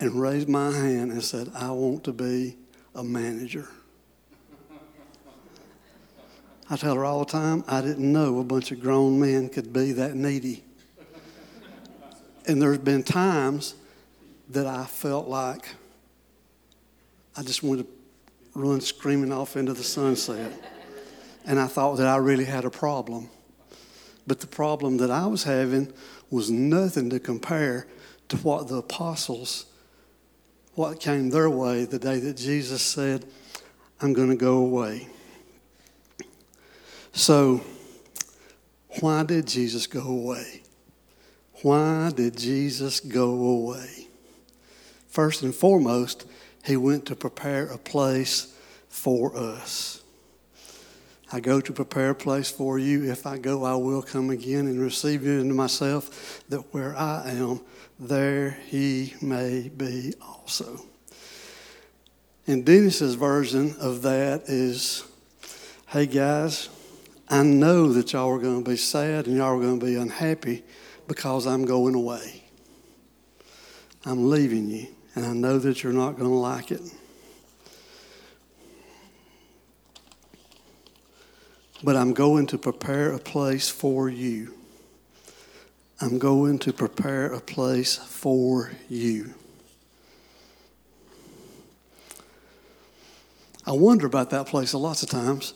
and 0.00 0.20
raised 0.20 0.48
my 0.48 0.72
hand 0.72 1.12
and 1.12 1.22
said, 1.22 1.48
I 1.54 1.70
want 1.70 2.02
to 2.04 2.12
be 2.12 2.56
a 2.92 3.04
manager. 3.04 3.68
I 6.68 6.76
tell 6.76 6.96
her 6.96 7.04
all 7.04 7.20
the 7.20 7.30
time, 7.30 7.62
I 7.68 7.82
didn't 7.82 8.12
know 8.12 8.40
a 8.40 8.44
bunch 8.44 8.72
of 8.72 8.80
grown 8.80 9.20
men 9.20 9.48
could 9.48 9.72
be 9.72 9.92
that 9.92 10.16
needy. 10.16 10.64
And 12.48 12.60
there's 12.60 12.78
been 12.78 13.04
times 13.04 13.76
that 14.48 14.66
I 14.66 14.86
felt 14.86 15.28
like 15.28 15.68
I 17.36 17.44
just 17.44 17.62
wanted 17.62 17.84
to 17.84 17.95
run 18.56 18.80
screaming 18.80 19.32
off 19.32 19.56
into 19.56 19.72
the 19.72 19.84
sunset. 19.84 20.52
And 21.44 21.60
I 21.60 21.66
thought 21.66 21.96
that 21.96 22.06
I 22.06 22.16
really 22.16 22.44
had 22.44 22.64
a 22.64 22.70
problem. 22.70 23.28
But 24.26 24.40
the 24.40 24.46
problem 24.46 24.96
that 24.96 25.10
I 25.10 25.26
was 25.26 25.44
having 25.44 25.92
was 26.30 26.50
nothing 26.50 27.10
to 27.10 27.20
compare 27.20 27.86
to 28.28 28.36
what 28.38 28.68
the 28.68 28.76
apostles, 28.76 29.66
what 30.74 31.00
came 31.00 31.30
their 31.30 31.48
way 31.48 31.84
the 31.84 31.98
day 31.98 32.18
that 32.18 32.36
Jesus 32.36 32.82
said, 32.82 33.24
I'm 34.00 34.12
going 34.12 34.30
to 34.30 34.36
go 34.36 34.58
away. 34.58 35.08
So, 37.12 37.62
why 39.00 39.22
did 39.22 39.46
Jesus 39.46 39.86
go 39.86 40.02
away? 40.02 40.62
Why 41.62 42.10
did 42.14 42.36
Jesus 42.36 43.00
go 43.00 43.30
away? 43.30 44.08
First 45.08 45.42
and 45.42 45.54
foremost, 45.54 46.26
he 46.66 46.76
went 46.76 47.06
to 47.06 47.16
prepare 47.16 47.66
a 47.66 47.78
place 47.78 48.54
for 48.88 49.36
us. 49.36 50.02
I 51.32 51.40
go 51.40 51.60
to 51.60 51.72
prepare 51.72 52.10
a 52.10 52.14
place 52.14 52.50
for 52.50 52.78
you. 52.78 53.10
If 53.10 53.26
I 53.26 53.38
go, 53.38 53.64
I 53.64 53.74
will 53.74 54.02
come 54.02 54.30
again 54.30 54.66
and 54.66 54.80
receive 54.80 55.24
you 55.24 55.40
into 55.40 55.54
myself, 55.54 56.42
that 56.48 56.72
where 56.72 56.96
I 56.96 57.30
am, 57.30 57.60
there 57.98 58.58
he 58.66 59.14
may 59.20 59.68
be 59.68 60.14
also. 60.20 60.80
And 62.46 62.64
Dennis's 62.64 63.14
version 63.14 63.74
of 63.80 64.02
that 64.02 64.42
is 64.48 65.04
hey 65.88 66.06
guys, 66.06 66.68
I 67.28 67.42
know 67.42 67.92
that 67.92 68.12
y'all 68.12 68.30
are 68.30 68.38
going 68.38 68.64
to 68.64 68.70
be 68.70 68.76
sad 68.76 69.26
and 69.26 69.36
y'all 69.36 69.56
are 69.56 69.60
going 69.60 69.78
to 69.78 69.86
be 69.86 69.94
unhappy 69.94 70.64
because 71.06 71.46
I'm 71.46 71.64
going 71.64 71.94
away. 71.94 72.42
I'm 74.04 74.30
leaving 74.30 74.68
you, 74.68 74.88
and 75.16 75.24
I 75.24 75.32
know 75.32 75.58
that 75.58 75.82
you're 75.82 75.94
not 75.94 76.12
going 76.12 76.28
to 76.30 76.36
like 76.36 76.70
it. 76.70 76.82
But 81.82 81.96
I'm 81.96 82.12
going 82.12 82.46
to 82.48 82.58
prepare 82.58 83.12
a 83.12 83.18
place 83.18 83.68
for 83.70 84.10
you. 84.10 84.54
I'm 86.00 86.18
going 86.18 86.58
to 86.60 86.72
prepare 86.72 87.32
a 87.32 87.40
place 87.40 87.96
for 87.96 88.72
you. 88.90 89.32
I 93.66 93.72
wonder 93.72 94.06
about 94.06 94.30
that 94.30 94.46
place 94.46 94.74
a 94.74 94.78
lots 94.78 95.02
of 95.02 95.08
times. 95.08 95.54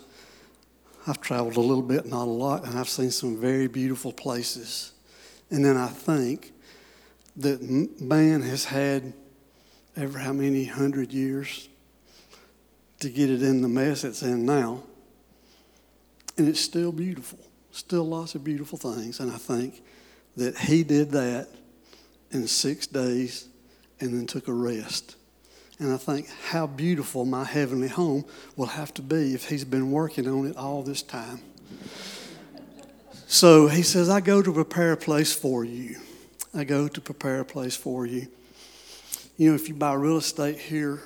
I've 1.06 1.20
traveled 1.20 1.56
a 1.56 1.60
little 1.60 1.82
bit, 1.82 2.06
not 2.06 2.24
a 2.24 2.30
lot, 2.30 2.64
and 2.64 2.78
I've 2.78 2.88
seen 2.88 3.10
some 3.10 3.38
very 3.38 3.68
beautiful 3.68 4.12
places. 4.12 4.92
And 5.50 5.64
then 5.64 5.76
I 5.76 5.88
think 5.88 6.52
that 7.36 7.62
man 7.62 8.42
has 8.42 8.64
had 8.64 9.12
ever 9.96 10.18
how 10.18 10.32
many 10.32 10.64
hundred 10.64 11.12
years 11.12 11.68
to 13.00 13.08
get 13.08 13.30
it 13.30 13.42
in 13.42 13.62
the 13.62 13.68
mess 13.68 14.04
it's 14.04 14.22
in 14.22 14.44
now. 14.44 14.82
And 16.36 16.48
it's 16.48 16.60
still 16.60 16.92
beautiful, 16.92 17.38
still 17.72 18.04
lots 18.04 18.34
of 18.34 18.44
beautiful 18.44 18.78
things. 18.78 19.20
And 19.20 19.30
I 19.30 19.36
think 19.36 19.82
that 20.36 20.56
he 20.56 20.84
did 20.84 21.10
that 21.10 21.48
in 22.30 22.46
six 22.46 22.86
days 22.86 23.48
and 24.00 24.14
then 24.14 24.26
took 24.26 24.48
a 24.48 24.52
rest. 24.52 25.16
And 25.78 25.92
I 25.92 25.96
think 25.96 26.28
how 26.48 26.66
beautiful 26.66 27.24
my 27.24 27.44
heavenly 27.44 27.88
home 27.88 28.24
will 28.56 28.66
have 28.66 28.92
to 28.94 29.02
be 29.02 29.34
if 29.34 29.48
he's 29.48 29.64
been 29.64 29.90
working 29.90 30.28
on 30.28 30.46
it 30.46 30.56
all 30.56 30.82
this 30.82 31.02
time. 31.02 31.40
So 33.26 33.68
he 33.68 33.82
says, 33.82 34.08
I 34.08 34.20
go 34.20 34.42
to 34.42 34.52
prepare 34.52 34.92
a 34.92 34.96
place 34.96 35.32
for 35.32 35.64
you. 35.64 35.96
I 36.52 36.64
go 36.64 36.88
to 36.88 37.00
prepare 37.00 37.40
a 37.40 37.44
place 37.44 37.76
for 37.76 38.04
you. 38.04 38.26
You 39.40 39.48
know, 39.48 39.54
if 39.54 39.70
you 39.70 39.74
buy 39.74 39.94
real 39.94 40.18
estate 40.18 40.58
here, 40.58 41.00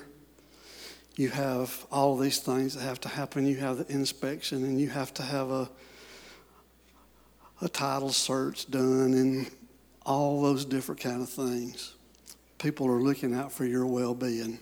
you 1.15 1.29
have 1.29 1.85
all 1.89 2.17
these 2.17 2.39
things 2.39 2.75
that 2.75 2.81
have 2.81 2.99
to 2.99 3.07
happen. 3.07 3.47
You 3.47 3.55
have 3.55 3.77
the 3.77 3.89
inspection, 3.89 4.65
and 4.65 4.77
you 4.77 4.89
have 4.89 5.13
to 5.13 5.23
have 5.23 5.51
a, 5.51 5.69
a 7.61 7.69
title 7.69 8.11
search 8.11 8.69
done, 8.69 9.13
and 9.13 9.49
all 10.05 10.41
those 10.41 10.65
different 10.65 10.99
kind 10.99 11.21
of 11.21 11.29
things. 11.29 11.93
People 12.57 12.87
are 12.87 13.01
looking 13.01 13.33
out 13.33 13.53
for 13.53 13.63
your 13.63 13.85
well-being. 13.85 14.59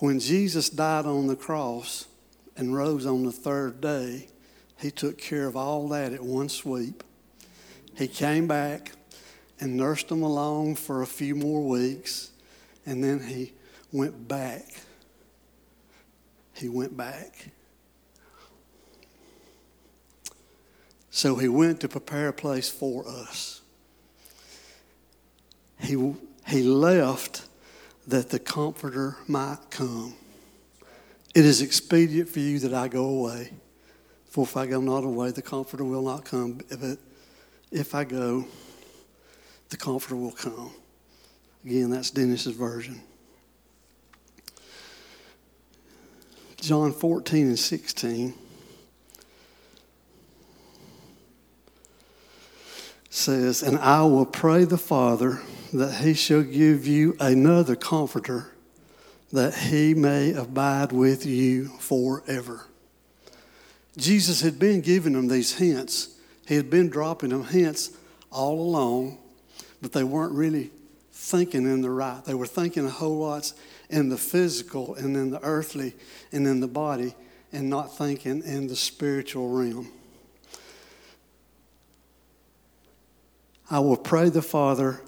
When 0.00 0.20
Jesus 0.20 0.68
died 0.68 1.06
on 1.06 1.28
the 1.28 1.36
cross 1.36 2.06
and 2.54 2.76
rose 2.76 3.06
on 3.06 3.24
the 3.24 3.32
third 3.32 3.80
day, 3.80 4.28
he 4.76 4.90
took 4.90 5.16
care 5.16 5.46
of 5.46 5.56
all 5.56 5.88
that 5.88 6.12
at 6.12 6.22
one 6.22 6.50
sweep. 6.50 7.02
He 7.96 8.06
came 8.06 8.46
back 8.46 8.92
and 9.60 9.76
nursed 9.76 10.10
him 10.10 10.22
along 10.22 10.76
for 10.76 11.02
a 11.02 11.06
few 11.06 11.34
more 11.34 11.62
weeks, 11.62 12.30
and 12.84 13.02
then 13.02 13.20
he 13.20 13.52
went 13.92 14.28
back. 14.28 14.64
He 16.54 16.68
went 16.68 16.96
back. 16.96 17.48
So 21.10 21.36
he 21.36 21.48
went 21.48 21.80
to 21.80 21.88
prepare 21.88 22.28
a 22.28 22.32
place 22.32 22.68
for 22.68 23.08
us. 23.08 23.62
He, 25.80 26.14
he 26.46 26.62
left 26.62 27.46
that 28.06 28.30
the 28.30 28.38
Comforter 28.38 29.16
might 29.26 29.58
come. 29.70 30.14
It 31.34 31.44
is 31.44 31.60
expedient 31.60 32.28
for 32.28 32.40
you 32.40 32.58
that 32.60 32.72
I 32.72 32.88
go 32.88 33.04
away. 33.04 33.52
For 34.26 34.44
if 34.44 34.56
I 34.56 34.66
go 34.66 34.80
not 34.80 35.04
away, 35.04 35.30
the 35.30 35.42
Comforter 35.42 35.84
will 35.84 36.02
not 36.02 36.24
come. 36.24 36.60
But 36.68 36.98
if 37.70 37.94
I 37.94 38.04
go, 38.04 38.46
the 39.70 39.76
Comforter 39.76 40.16
will 40.16 40.32
come. 40.32 40.70
Again, 41.64 41.90
that's 41.90 42.10
Dennis's 42.10 42.54
version. 42.54 43.00
John 46.60 46.92
14 46.92 47.46
and 47.46 47.58
16 47.58 48.34
says, 53.10 53.62
And 53.62 53.78
I 53.78 54.02
will 54.02 54.26
pray 54.26 54.64
the 54.64 54.78
Father 54.78 55.40
that 55.72 55.96
he 55.96 56.14
shall 56.14 56.42
give 56.42 56.86
you 56.86 57.16
another 57.20 57.76
comforter, 57.76 58.52
that 59.32 59.54
he 59.54 59.94
may 59.94 60.32
abide 60.32 60.92
with 60.92 61.26
you 61.26 61.68
forever. 61.78 62.66
Jesus 63.96 64.42
had 64.42 64.58
been 64.58 64.80
giving 64.80 65.14
them 65.14 65.28
these 65.28 65.54
hints. 65.54 66.18
He 66.46 66.54
had 66.54 66.70
been 66.70 66.88
dropping 66.88 67.30
them 67.30 67.44
hints 67.44 67.90
all 68.30 68.60
along, 68.60 69.18
but 69.80 69.92
they 69.92 70.04
weren't 70.04 70.32
really 70.32 70.70
thinking 71.12 71.64
in 71.64 71.80
the 71.80 71.90
right. 71.90 72.24
They 72.24 72.34
were 72.34 72.46
thinking 72.46 72.86
a 72.86 72.90
whole 72.90 73.18
lot 73.18 73.52
in 73.88 74.08
the 74.08 74.18
physical 74.18 74.94
and 74.94 75.16
in 75.16 75.30
the 75.30 75.42
earthly 75.42 75.94
and 76.32 76.46
in 76.46 76.60
the 76.60 76.68
body, 76.68 77.14
and 77.52 77.70
not 77.70 77.96
thinking 77.96 78.42
in 78.42 78.66
the 78.66 78.76
spiritual 78.76 79.48
realm. 79.48 79.90
I 83.70 83.80
will 83.80 83.96
pray 83.96 84.28
the 84.28 84.42
Father 84.42 85.00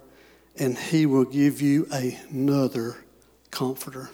and 0.59 0.77
he 0.77 1.07
will 1.07 1.25
give 1.25 1.61
you 1.61 1.87
another 1.93 2.97
comforter. 3.51 4.11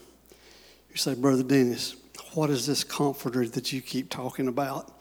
You 0.91 0.97
say, 0.97 1.15
Brother 1.15 1.43
Dennis, 1.43 1.97
what 2.35 2.51
is 2.51 2.67
this 2.67 2.85
comforter 2.85 3.47
that 3.47 3.73
you 3.73 3.81
keep 3.81 4.11
talking 4.11 4.49
about? 4.49 4.93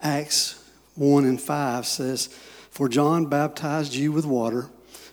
Acts 0.00 0.62
1 0.96 1.24
and 1.24 1.40
5 1.40 1.86
says, 1.86 2.36
For 2.74 2.88
John 2.88 3.26
baptized 3.26 3.94
you 3.94 4.10
with 4.10 4.26
water, 4.26 4.68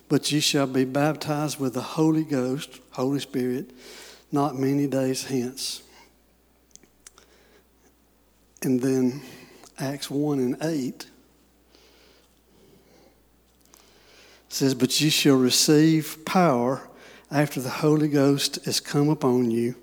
but 0.08 0.32
ye 0.32 0.40
shall 0.40 0.66
be 0.66 0.84
baptized 0.84 1.60
with 1.60 1.74
the 1.74 1.80
Holy 1.80 2.24
Ghost, 2.24 2.80
Holy 2.90 3.20
Spirit, 3.20 3.70
not 4.32 4.58
many 4.58 4.88
days 4.88 5.26
hence. 5.26 5.80
And 8.62 8.80
then 8.80 9.22
Acts 9.78 10.10
1 10.10 10.40
and 10.40 10.56
8 10.60 11.06
says, 14.48 14.74
But 14.74 15.00
ye 15.00 15.08
shall 15.08 15.36
receive 15.36 16.24
power 16.24 16.88
after 17.30 17.60
the 17.60 17.70
Holy 17.70 18.08
Ghost 18.08 18.66
is 18.66 18.80
come 18.80 19.08
upon 19.08 19.52
you, 19.52 19.76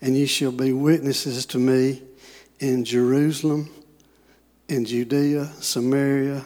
and 0.00 0.16
ye 0.16 0.26
shall 0.26 0.50
be 0.50 0.72
witnesses 0.72 1.46
to 1.46 1.60
me 1.60 2.02
in 2.58 2.84
Jerusalem, 2.84 3.70
in 4.68 4.84
Judea, 4.84 5.52
Samaria, 5.60 6.44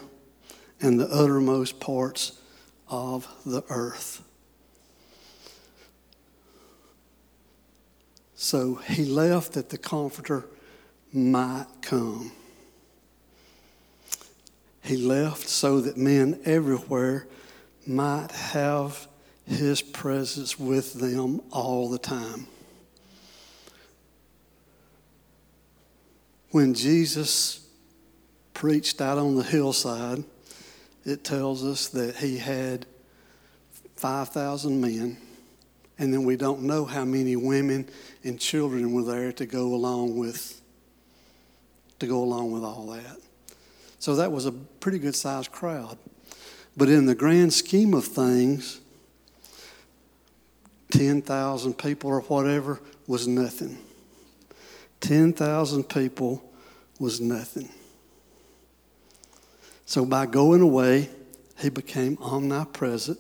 and 0.81 0.99
the 1.01 1.09
uttermost 1.09 1.81
parts 1.81 2.39
of 2.89 3.27
the 3.45 3.63
earth. 3.69 4.23
So 8.35 8.77
he 8.77 9.05
left 9.05 9.55
that 9.55 9.71
the 9.71 9.79
Comforter 9.79 10.45
might 11.13 11.67
come. 11.83 12.33
He 14.83 14.97
left 14.97 15.49
so 15.49 15.81
that 15.81 15.97
men 15.97 16.41
everywhere 16.45 17.27
might 17.87 18.31
have 18.31 19.09
his 19.47 19.83
presence 19.83 20.59
with 20.59 20.95
them 20.95 21.41
all 21.51 21.89
the 21.89 21.99
time. 21.99 22.47
When 26.51 26.75
Jesus 26.75 27.67
preached 28.55 29.01
out 29.01 29.19
on 29.19 29.35
the 29.35 29.43
hillside, 29.43 30.25
it 31.09 31.25
tells 31.25 31.65
us 31.65 31.89
that 31.89 32.17
he 32.17 32.39
had 32.39 32.87
5,000 33.97 34.81
men, 34.81 35.17
and 35.99 36.13
then 36.13 36.25
we 36.25 36.37
don't 36.37 36.63
know 36.63 36.85
how 36.85 37.05
many 37.05 37.37
women 37.37 37.89
and 38.23 38.39
children 38.39 38.93
were 38.93 39.03
there 39.03 39.33
to 39.33 39.47
go 39.47 39.75
along 39.75 40.17
with 40.17 40.61
to 41.99 42.07
go 42.07 42.23
along 42.23 42.53
with 42.53 42.63
all 42.63 42.87
that. 42.87 43.17
So 43.99 44.15
that 44.17 44.31
was 44.31 44.47
a 44.47 44.53
pretty 44.53 45.01
good 45.01 45.17
sized 45.17 45.51
crowd. 45.51 45.99
But 46.77 46.89
in 46.89 47.07
the 47.07 47.15
grand 47.15 47.53
scheme 47.53 47.93
of 47.93 48.05
things, 48.05 48.81
10,000 50.93 51.77
people 51.77 52.11
or 52.11 52.21
whatever 52.21 52.81
was 53.09 53.27
nothing. 53.27 53.79
10,000 55.01 55.85
people 55.85 56.43
was 56.99 57.21
nothing. 57.21 57.69
So 59.89 60.05
by 60.05 60.27
going 60.27 60.61
away, 60.61 61.09
he 61.57 61.71
became 61.71 62.19
omnipresent. 62.21 63.19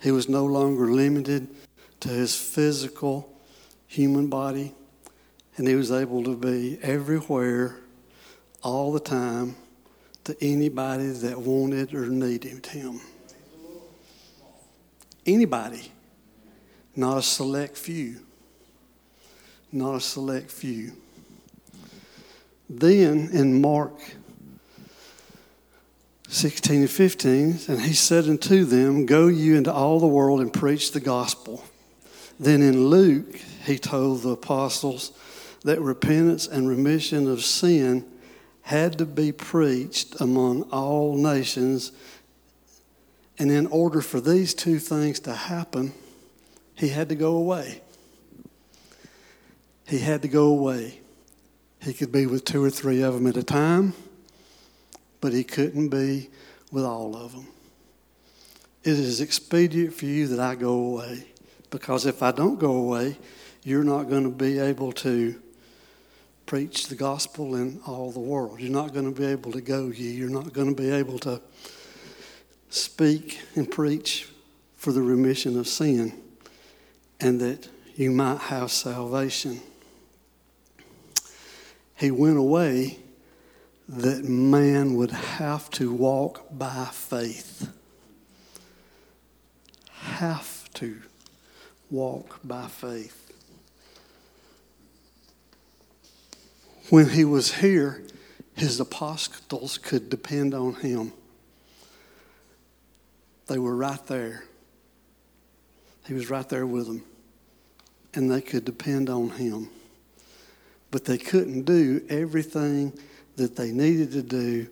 He 0.00 0.10
was 0.10 0.26
no 0.26 0.46
longer 0.46 0.86
limited 0.86 1.48
to 2.00 2.08
his 2.08 2.34
physical 2.34 3.30
human 3.86 4.28
body, 4.28 4.72
and 5.58 5.68
he 5.68 5.74
was 5.74 5.92
able 5.92 6.24
to 6.24 6.34
be 6.34 6.78
everywhere 6.80 7.76
all 8.62 8.90
the 8.90 9.00
time 9.00 9.54
to 10.24 10.34
anybody 10.40 11.10
that 11.10 11.38
wanted 11.38 11.92
or 11.92 12.06
needed 12.06 12.64
him. 12.64 12.98
Anybody, 15.26 15.92
not 16.96 17.18
a 17.18 17.22
select 17.22 17.76
few. 17.76 18.20
Not 19.70 19.96
a 19.96 20.00
select 20.00 20.50
few. 20.50 20.92
Then 22.70 23.28
in 23.34 23.60
Mark 23.60 24.00
16 26.30 26.82
and 26.82 26.90
15, 26.90 27.58
and 27.66 27.80
he 27.80 27.92
said 27.92 28.28
unto 28.28 28.64
them, 28.64 29.04
Go 29.04 29.26
you 29.26 29.56
into 29.56 29.72
all 29.72 29.98
the 29.98 30.06
world 30.06 30.40
and 30.40 30.52
preach 30.52 30.92
the 30.92 31.00
gospel. 31.00 31.64
Then 32.38 32.62
in 32.62 32.86
Luke, 32.86 33.34
he 33.64 33.78
told 33.78 34.22
the 34.22 34.30
apostles 34.30 35.10
that 35.64 35.80
repentance 35.80 36.46
and 36.46 36.68
remission 36.68 37.28
of 37.28 37.44
sin 37.44 38.06
had 38.62 38.96
to 38.98 39.06
be 39.06 39.32
preached 39.32 40.20
among 40.20 40.62
all 40.70 41.16
nations. 41.16 41.90
And 43.36 43.50
in 43.50 43.66
order 43.66 44.00
for 44.00 44.20
these 44.20 44.54
two 44.54 44.78
things 44.78 45.18
to 45.20 45.34
happen, 45.34 45.92
he 46.76 46.90
had 46.90 47.08
to 47.08 47.16
go 47.16 47.34
away. 47.34 47.80
He 49.88 49.98
had 49.98 50.22
to 50.22 50.28
go 50.28 50.46
away. 50.46 51.00
He 51.82 51.92
could 51.92 52.12
be 52.12 52.26
with 52.26 52.44
two 52.44 52.62
or 52.62 52.70
three 52.70 53.02
of 53.02 53.14
them 53.14 53.26
at 53.26 53.36
a 53.36 53.42
time, 53.42 53.94
but 55.20 55.32
he 55.32 55.44
couldn't 55.44 55.88
be 55.88 56.30
with 56.72 56.84
all 56.84 57.16
of 57.16 57.32
them. 57.32 57.46
It 58.82 58.98
is 58.98 59.20
expedient 59.20 59.94
for 59.94 60.06
you 60.06 60.26
that 60.28 60.40
I 60.40 60.54
go 60.54 60.72
away, 60.72 61.26
because 61.70 62.06
if 62.06 62.22
I 62.22 62.32
don't 62.32 62.58
go 62.58 62.72
away, 62.72 63.18
you're 63.62 63.84
not 63.84 64.08
going 64.08 64.24
to 64.24 64.30
be 64.30 64.58
able 64.58 64.92
to 64.92 65.40
preach 66.46 66.88
the 66.88 66.94
gospel 66.94 67.54
in 67.54 67.80
all 67.86 68.10
the 68.10 68.20
world. 68.20 68.58
You're 68.58 68.72
not 68.72 68.92
going 68.92 69.04
to 69.04 69.16
be 69.16 69.26
able 69.26 69.52
to 69.52 69.60
go 69.60 69.88
ye. 69.88 70.10
You're 70.10 70.30
not 70.30 70.52
going 70.52 70.74
to 70.74 70.82
be 70.82 70.90
able 70.90 71.18
to 71.20 71.40
speak 72.70 73.40
and 73.54 73.70
preach 73.70 74.28
for 74.76 74.92
the 74.92 75.02
remission 75.02 75.58
of 75.58 75.68
sin 75.68 76.12
and 77.20 77.40
that 77.40 77.68
you 77.94 78.10
might 78.10 78.38
have 78.38 78.70
salvation. 78.70 79.60
He 81.94 82.10
went 82.10 82.38
away 82.38 82.98
that 83.90 84.24
man 84.24 84.94
would 84.94 85.10
have 85.10 85.68
to 85.68 85.92
walk 85.92 86.46
by 86.52 86.88
faith. 86.92 87.72
Have 89.90 90.72
to 90.74 91.02
walk 91.90 92.38
by 92.44 92.68
faith. 92.68 93.32
When 96.88 97.08
he 97.08 97.24
was 97.24 97.56
here, 97.56 98.04
his 98.54 98.78
apostles 98.78 99.78
could 99.78 100.08
depend 100.08 100.54
on 100.54 100.74
him. 100.74 101.12
They 103.48 103.58
were 103.58 103.74
right 103.74 104.06
there. 104.06 104.44
He 106.06 106.14
was 106.14 106.30
right 106.30 106.48
there 106.48 106.66
with 106.66 106.86
them. 106.86 107.02
And 108.14 108.30
they 108.30 108.40
could 108.40 108.64
depend 108.64 109.10
on 109.10 109.30
him. 109.30 109.68
But 110.92 111.06
they 111.06 111.18
couldn't 111.18 111.62
do 111.62 112.04
everything 112.08 112.92
that 113.40 113.56
they 113.56 113.72
needed 113.72 114.12
to 114.12 114.22
do, 114.22 114.68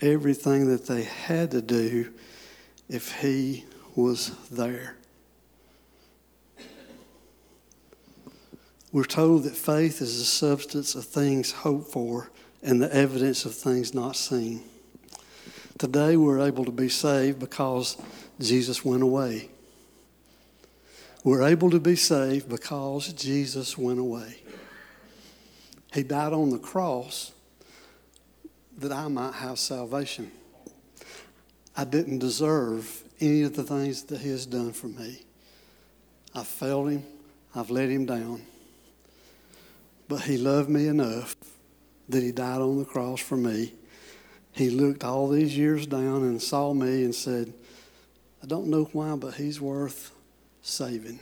everything 0.00 0.68
that 0.68 0.86
they 0.86 1.04
had 1.04 1.50
to 1.50 1.60
do 1.60 2.10
if 2.88 3.20
he 3.20 3.64
was 3.94 4.30
there. 4.48 4.96
We're 8.90 9.04
told 9.04 9.42
that 9.42 9.54
faith 9.54 10.00
is 10.00 10.18
the 10.18 10.24
substance 10.24 10.94
of 10.94 11.04
things 11.04 11.52
hoped 11.52 11.92
for 11.92 12.30
and 12.62 12.80
the 12.80 12.94
evidence 12.94 13.44
of 13.44 13.54
things 13.54 13.92
not 13.92 14.16
seen. 14.16 14.62
Today 15.78 16.16
we're 16.16 16.40
able 16.40 16.64
to 16.64 16.72
be 16.72 16.88
saved 16.88 17.38
because 17.38 17.98
Jesus 18.40 18.82
went 18.82 19.02
away. 19.02 19.50
We're 21.22 21.42
able 21.42 21.70
to 21.70 21.80
be 21.80 21.96
saved 21.96 22.48
because 22.48 23.12
Jesus 23.12 23.76
went 23.76 23.98
away. 23.98 24.38
He 25.92 26.02
died 26.02 26.32
on 26.32 26.48
the 26.48 26.58
cross 26.58 27.32
that 28.78 28.92
I 28.92 29.08
might 29.08 29.34
have 29.34 29.58
salvation. 29.58 30.30
I 31.76 31.84
didn't 31.84 32.18
deserve 32.18 33.02
any 33.20 33.42
of 33.42 33.54
the 33.54 33.62
things 33.62 34.02
that 34.04 34.20
He 34.20 34.30
has 34.30 34.46
done 34.46 34.72
for 34.72 34.88
me. 34.88 35.22
I've 36.34 36.46
failed 36.46 36.90
Him, 36.90 37.04
I've 37.54 37.70
let 37.70 37.88
Him 37.88 38.06
down. 38.06 38.42
But 40.08 40.22
he 40.22 40.36
loved 40.36 40.68
me 40.68 40.86
enough 40.86 41.36
that 42.08 42.22
he 42.22 42.30
died 42.30 42.60
on 42.60 42.78
the 42.78 42.84
cross 42.84 43.20
for 43.20 43.36
me. 43.36 43.72
He 44.52 44.70
looked 44.70 45.04
all 45.04 45.28
these 45.28 45.56
years 45.56 45.86
down 45.86 46.22
and 46.22 46.40
saw 46.40 46.72
me 46.72 47.04
and 47.04 47.14
said, 47.14 47.52
I 48.42 48.46
don't 48.46 48.68
know 48.68 48.84
why, 48.92 49.16
but 49.16 49.34
he's 49.34 49.60
worth 49.60 50.12
saving. 50.62 51.18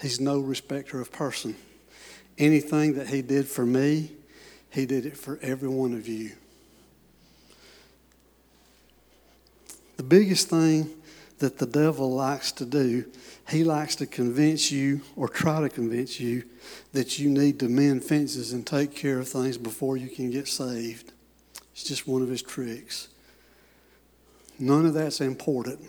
He's 0.00 0.20
no 0.20 0.40
respecter 0.40 1.00
of 1.00 1.12
person. 1.12 1.56
Anything 2.36 2.94
that 2.94 3.08
he 3.08 3.22
did 3.22 3.46
for 3.46 3.64
me, 3.64 4.10
he 4.70 4.86
did 4.86 5.06
it 5.06 5.16
for 5.16 5.38
every 5.42 5.68
one 5.68 5.94
of 5.94 6.06
you. 6.06 6.32
The 9.96 10.02
biggest 10.02 10.48
thing 10.48 10.90
that 11.38 11.58
the 11.58 11.66
devil 11.66 12.14
likes 12.14 12.52
to 12.52 12.64
do, 12.64 13.04
he 13.48 13.64
likes 13.64 13.96
to 13.96 14.06
convince 14.06 14.70
you 14.70 15.00
or 15.16 15.28
try 15.28 15.60
to 15.60 15.68
convince 15.68 16.20
you 16.20 16.44
that 16.92 17.18
you 17.18 17.28
need 17.28 17.60
to 17.60 17.68
mend 17.68 18.04
fences 18.04 18.52
and 18.52 18.66
take 18.66 18.94
care 18.94 19.18
of 19.18 19.28
things 19.28 19.56
before 19.56 19.96
you 19.96 20.08
can 20.08 20.30
get 20.30 20.48
saved. 20.48 21.12
It's 21.72 21.84
just 21.84 22.08
one 22.08 22.22
of 22.22 22.28
his 22.28 22.42
tricks. 22.42 23.08
None 24.58 24.86
of 24.86 24.94
that's 24.94 25.20
important. 25.20 25.80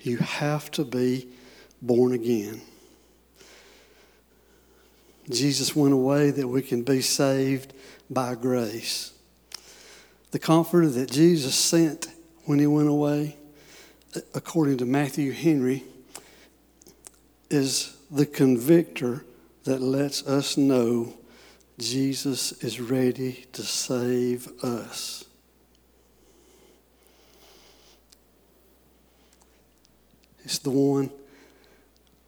You 0.00 0.18
have 0.18 0.70
to 0.72 0.84
be 0.84 1.28
born 1.80 2.12
again. 2.12 2.60
Jesus 5.30 5.74
went 5.74 5.94
away 5.94 6.30
that 6.30 6.48
we 6.48 6.62
can 6.62 6.82
be 6.82 7.00
saved 7.00 7.72
by 8.10 8.34
grace. 8.34 9.12
The 10.30 10.38
comforter 10.38 10.88
that 10.88 11.10
Jesus 11.10 11.54
sent 11.54 12.08
when 12.44 12.58
he 12.58 12.66
went 12.66 12.88
away, 12.88 13.36
according 14.34 14.78
to 14.78 14.84
Matthew 14.84 15.32
Henry, 15.32 15.84
is 17.50 17.96
the 18.10 18.26
convictor 18.26 19.24
that 19.64 19.80
lets 19.80 20.26
us 20.26 20.56
know 20.56 21.14
Jesus 21.78 22.52
is 22.62 22.80
ready 22.80 23.46
to 23.52 23.62
save 23.62 24.48
us. 24.62 25.24
It's 30.44 30.58
the 30.58 30.70
one, 30.70 31.10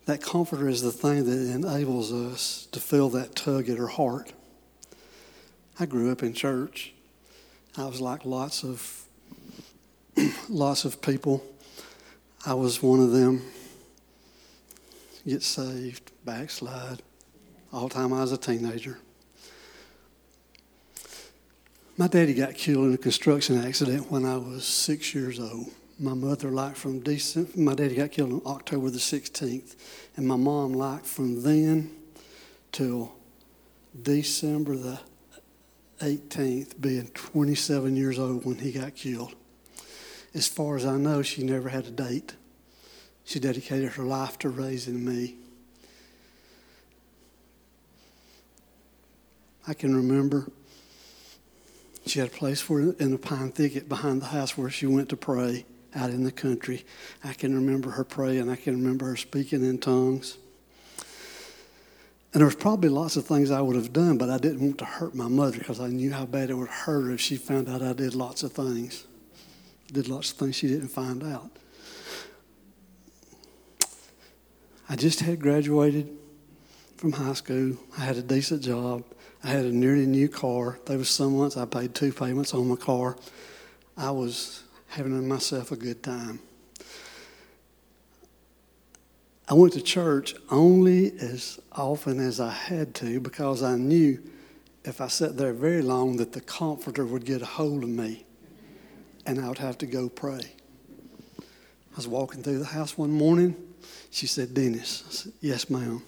that 0.06 0.22
comforter 0.22 0.68
is 0.68 0.82
the 0.82 0.92
thing 0.92 1.24
that 1.24 1.54
enables 1.54 2.12
us 2.12 2.66
to 2.70 2.80
feel 2.80 3.08
that 3.10 3.34
tug 3.34 3.68
at 3.68 3.78
our 3.78 3.88
heart. 3.88 4.32
I 5.78 5.86
grew 5.86 6.10
up 6.10 6.22
in 6.22 6.32
church. 6.32 6.94
I 7.76 7.84
was 7.86 8.00
like 8.00 8.24
lots 8.24 8.64
of 8.64 9.04
lots 10.48 10.84
of 10.84 11.02
people. 11.02 11.44
I 12.46 12.54
was 12.54 12.82
one 12.82 13.00
of 13.00 13.10
them. 13.10 13.42
Get 15.26 15.42
saved, 15.42 16.12
backslide, 16.24 17.02
all 17.72 17.88
the 17.88 17.94
time 17.94 18.12
I 18.12 18.20
was 18.20 18.30
a 18.30 18.38
teenager. 18.38 18.98
My 21.98 22.06
daddy 22.06 22.32
got 22.32 22.54
killed 22.54 22.86
in 22.86 22.94
a 22.94 22.98
construction 22.98 23.58
accident 23.58 24.10
when 24.10 24.24
I 24.24 24.36
was 24.36 24.64
six 24.64 25.14
years 25.14 25.40
old. 25.40 25.72
My 25.98 26.12
mother, 26.12 26.50
like 26.50 26.76
from 26.76 27.00
December, 27.00 27.50
my 27.56 27.74
daddy 27.74 27.94
got 27.94 28.10
killed 28.10 28.32
on 28.32 28.42
October 28.44 28.90
the 28.90 28.98
16th, 28.98 29.76
and 30.16 30.28
my 30.28 30.36
mom, 30.36 30.74
like 30.74 31.06
from 31.06 31.42
then 31.42 31.90
till 32.70 33.14
December 34.02 34.76
the 34.76 35.00
18th, 36.00 36.78
being 36.78 37.06
27 37.14 37.96
years 37.96 38.18
old 38.18 38.44
when 38.44 38.58
he 38.58 38.72
got 38.72 38.94
killed. 38.94 39.34
As 40.34 40.46
far 40.46 40.76
as 40.76 40.84
I 40.84 40.98
know, 40.98 41.22
she 41.22 41.42
never 41.42 41.70
had 41.70 41.86
a 41.86 41.90
date. 41.90 42.34
She 43.24 43.40
dedicated 43.40 43.92
her 43.92 44.04
life 44.04 44.38
to 44.40 44.50
raising 44.50 45.02
me. 45.02 45.36
I 49.66 49.72
can 49.72 49.96
remember 49.96 50.50
she 52.04 52.18
had 52.18 52.28
a 52.28 52.32
place 52.32 52.60
for 52.60 52.80
in 52.80 53.10
the 53.12 53.18
pine 53.18 53.50
thicket 53.50 53.88
behind 53.88 54.20
the 54.20 54.26
house 54.26 54.58
where 54.58 54.68
she 54.68 54.86
went 54.86 55.08
to 55.08 55.16
pray 55.16 55.64
out 55.96 56.10
in 56.10 56.24
the 56.24 56.32
country. 56.32 56.84
I 57.24 57.32
can 57.32 57.54
remember 57.54 57.90
her 57.90 58.04
praying. 58.04 58.48
I 58.48 58.56
can 58.56 58.74
remember 58.76 59.06
her 59.06 59.16
speaking 59.16 59.64
in 59.64 59.78
tongues. 59.78 60.38
And 62.32 62.42
there 62.42 62.46
was 62.46 62.54
probably 62.54 62.90
lots 62.90 63.16
of 63.16 63.24
things 63.24 63.50
I 63.50 63.62
would 63.62 63.76
have 63.76 63.92
done, 63.92 64.18
but 64.18 64.28
I 64.28 64.36
didn't 64.36 64.60
want 64.60 64.78
to 64.78 64.84
hurt 64.84 65.14
my 65.14 65.28
mother 65.28 65.58
because 65.58 65.80
I 65.80 65.88
knew 65.88 66.12
how 66.12 66.26
bad 66.26 66.50
it 66.50 66.54
would 66.54 66.68
hurt 66.68 67.02
her 67.04 67.12
if 67.12 67.20
she 67.20 67.36
found 67.36 67.68
out 67.68 67.82
I 67.82 67.94
did 67.94 68.14
lots 68.14 68.42
of 68.42 68.52
things. 68.52 69.06
Did 69.90 70.08
lots 70.08 70.32
of 70.32 70.36
things 70.36 70.56
she 70.56 70.68
didn't 70.68 70.88
find 70.88 71.22
out. 71.24 71.50
I 74.88 74.96
just 74.96 75.20
had 75.20 75.40
graduated 75.40 76.10
from 76.96 77.12
high 77.12 77.32
school. 77.32 77.76
I 77.96 78.02
had 78.02 78.16
a 78.16 78.22
decent 78.22 78.62
job. 78.62 79.04
I 79.42 79.48
had 79.48 79.64
a 79.64 79.72
nearly 79.72 80.06
new 80.06 80.28
car. 80.28 80.78
There 80.86 80.98
was 80.98 81.08
some 81.08 81.38
months 81.38 81.56
I 81.56 81.64
paid 81.64 81.94
two 81.94 82.12
payments 82.12 82.52
on 82.52 82.68
my 82.68 82.76
car. 82.76 83.16
I 83.96 84.10
was 84.10 84.62
having 84.96 85.28
myself 85.28 85.72
a 85.72 85.76
good 85.76 86.02
time. 86.02 86.40
I 89.46 89.52
went 89.52 89.74
to 89.74 89.82
church 89.82 90.34
only 90.50 91.12
as 91.20 91.60
often 91.70 92.18
as 92.18 92.40
I 92.40 92.50
had 92.50 92.94
to 92.96 93.20
because 93.20 93.62
I 93.62 93.76
knew 93.76 94.18
if 94.84 95.02
I 95.02 95.08
sat 95.08 95.36
there 95.36 95.52
very 95.52 95.82
long 95.82 96.16
that 96.16 96.32
the 96.32 96.40
comforter 96.40 97.04
would 97.04 97.26
get 97.26 97.42
a 97.42 97.44
hold 97.44 97.82
of 97.82 97.90
me 97.90 98.24
and 99.26 99.38
I 99.38 99.48
would 99.48 99.58
have 99.58 99.76
to 99.78 99.86
go 99.86 100.08
pray. 100.08 100.40
I 101.40 101.96
was 101.96 102.08
walking 102.08 102.42
through 102.42 102.60
the 102.60 102.64
house 102.64 102.96
one 102.96 103.10
morning. 103.10 103.54
She 104.10 104.26
said, 104.26 104.54
Dennis. 104.54 105.04
I 105.06 105.12
said, 105.12 105.32
Yes, 105.42 105.68
ma'am. 105.68 106.02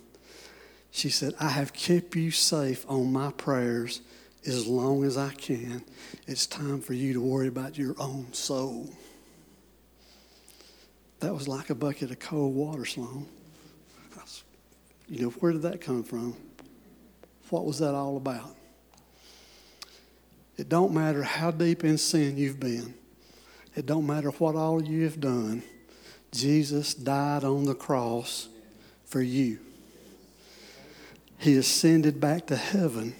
She 0.90 1.10
said, 1.10 1.34
I 1.38 1.50
have 1.50 1.74
kept 1.74 2.16
you 2.16 2.30
safe 2.30 2.86
on 2.88 3.12
my 3.12 3.32
prayers 3.32 4.00
as 4.48 4.66
long 4.66 5.04
as 5.04 5.16
I 5.16 5.30
can. 5.30 5.84
It's 6.26 6.46
time 6.46 6.80
for 6.80 6.94
you 6.94 7.12
to 7.12 7.20
worry 7.20 7.48
about 7.48 7.78
your 7.78 7.94
own 7.98 8.32
soul. 8.32 8.90
That 11.20 11.34
was 11.34 11.48
like 11.48 11.70
a 11.70 11.74
bucket 11.74 12.10
of 12.10 12.18
cold 12.18 12.54
water, 12.54 12.84
Sloan. 12.84 13.26
You 15.08 15.22
know, 15.22 15.28
where 15.30 15.52
did 15.52 15.62
that 15.62 15.80
come 15.80 16.02
from? 16.02 16.36
What 17.50 17.64
was 17.64 17.78
that 17.78 17.94
all 17.94 18.16
about? 18.16 18.54
It 20.58 20.68
don't 20.68 20.92
matter 20.92 21.22
how 21.22 21.50
deep 21.50 21.84
in 21.84 21.96
sin 21.96 22.36
you've 22.36 22.60
been. 22.60 22.94
It 23.74 23.86
don't 23.86 24.06
matter 24.06 24.30
what 24.30 24.54
all 24.54 24.82
you 24.82 25.04
have 25.04 25.20
done. 25.20 25.62
Jesus 26.32 26.94
died 26.94 27.44
on 27.44 27.64
the 27.64 27.74
cross 27.74 28.48
for 29.06 29.22
you. 29.22 29.60
He 31.38 31.56
ascended 31.56 32.20
back 32.20 32.46
to 32.48 32.56
heaven 32.56 33.14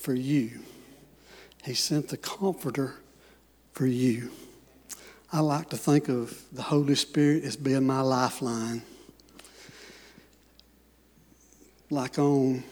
for 0.00 0.14
you. 0.14 0.60
He 1.62 1.74
sent 1.74 2.08
the 2.08 2.16
Comforter 2.16 2.94
for 3.72 3.86
you. 3.86 4.30
I 5.30 5.40
like 5.40 5.68
to 5.70 5.76
think 5.76 6.08
of 6.08 6.42
the 6.52 6.62
Holy 6.62 6.94
Spirit 6.94 7.44
as 7.44 7.54
being 7.54 7.86
my 7.86 8.00
lifeline. 8.00 8.82
Like 11.90 12.18
on 12.18 12.64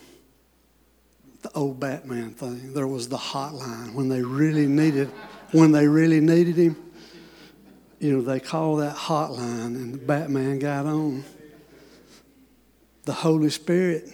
the 1.43 1.51
old 1.53 1.79
Batman 1.79 2.31
thing, 2.31 2.73
there 2.73 2.87
was 2.87 3.09
the 3.09 3.19
hotline 3.19 3.93
when 3.93 4.09
they 4.09 4.23
really 4.23 4.67
needed 4.67 5.09
when 5.53 5.73
they 5.73 5.87
really 5.87 6.21
needed 6.21 6.57
him. 6.57 6.77
You 7.99 8.17
know, 8.17 8.23
they 8.23 8.41
called 8.41 8.81
that 8.81 8.97
hotline 8.97 9.75
and 9.77 10.07
Batman 10.07 10.59
got 10.59 10.87
on. 10.87 11.25
The 13.05 13.13
Holy 13.13 13.51
Spirit 13.51 14.09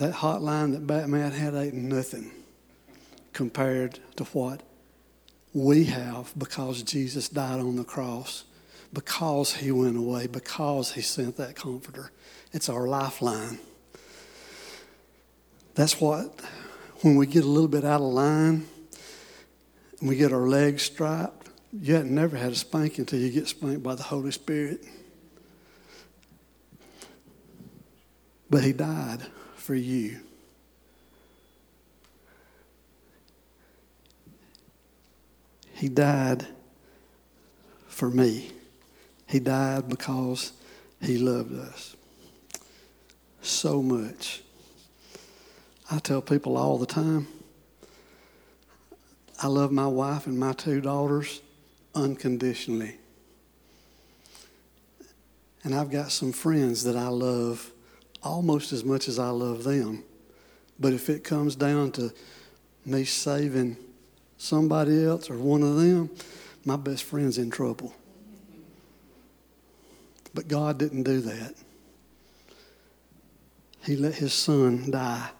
that 0.00 0.14
hotline 0.14 0.72
that 0.72 0.86
Batman 0.86 1.30
had 1.30 1.54
ain't 1.54 1.74
nothing 1.74 2.30
compared 3.34 3.98
to 4.16 4.24
what 4.24 4.62
we 5.52 5.84
have 5.84 6.32
because 6.38 6.82
Jesus 6.82 7.28
died 7.28 7.60
on 7.60 7.76
the 7.76 7.84
cross, 7.84 8.44
because 8.94 9.52
he 9.56 9.70
went 9.70 9.98
away, 9.98 10.26
because 10.26 10.92
he 10.92 11.02
sent 11.02 11.36
that 11.36 11.54
comforter. 11.54 12.12
It's 12.50 12.70
our 12.70 12.86
lifeline. 12.86 13.58
That's 15.74 16.00
what, 16.00 16.40
when 17.02 17.16
we 17.16 17.26
get 17.26 17.44
a 17.44 17.48
little 17.48 17.68
bit 17.68 17.84
out 17.84 18.00
of 18.00 18.12
line, 18.12 18.66
and 20.00 20.08
we 20.08 20.16
get 20.16 20.32
our 20.32 20.48
legs 20.48 20.82
strapped, 20.82 21.50
you 21.78 21.94
hadn't 21.94 22.14
never 22.14 22.38
had 22.38 22.52
a 22.52 22.56
spanking 22.56 23.00
until 23.00 23.20
you 23.20 23.30
get 23.30 23.48
spanked 23.48 23.82
by 23.82 23.96
the 23.96 24.04
Holy 24.04 24.32
Spirit. 24.32 24.82
But 28.48 28.64
he 28.64 28.72
died 28.72 29.26
for 29.60 29.74
you. 29.74 30.18
He 35.74 35.88
died 35.88 36.46
for 37.88 38.10
me. 38.10 38.50
He 39.26 39.38
died 39.38 39.88
because 39.88 40.52
he 41.00 41.18
loved 41.18 41.56
us 41.58 41.96
so 43.42 43.82
much. 43.82 44.42
I 45.90 45.98
tell 45.98 46.22
people 46.22 46.56
all 46.56 46.78
the 46.78 46.86
time 46.86 47.26
I 49.42 49.46
love 49.46 49.72
my 49.72 49.86
wife 49.86 50.26
and 50.26 50.38
my 50.38 50.52
two 50.52 50.82
daughters 50.82 51.40
unconditionally. 51.94 52.96
And 55.64 55.74
I've 55.74 55.90
got 55.90 56.10
some 56.10 56.32
friends 56.32 56.84
that 56.84 56.96
I 56.96 57.08
love 57.08 57.72
almost 58.22 58.72
as 58.72 58.84
much 58.84 59.08
as 59.08 59.18
I 59.18 59.30
love 59.30 59.64
them. 59.64 60.04
But 60.78 60.92
if 60.92 61.10
it 61.10 61.24
comes 61.24 61.56
down 61.56 61.92
to 61.92 62.12
me 62.84 63.04
saving 63.04 63.76
somebody 64.38 65.04
else 65.04 65.30
or 65.30 65.36
one 65.36 65.62
of 65.62 65.76
them, 65.76 66.10
my 66.64 66.76
best 66.76 67.04
friend's 67.04 67.38
in 67.38 67.50
trouble. 67.50 67.94
But 70.32 70.48
God 70.48 70.78
didn't 70.78 71.02
do 71.02 71.20
that. 71.20 71.54
He 73.84 73.96
let 73.96 74.14
his 74.14 74.32
son 74.32 74.90
die 74.90 75.30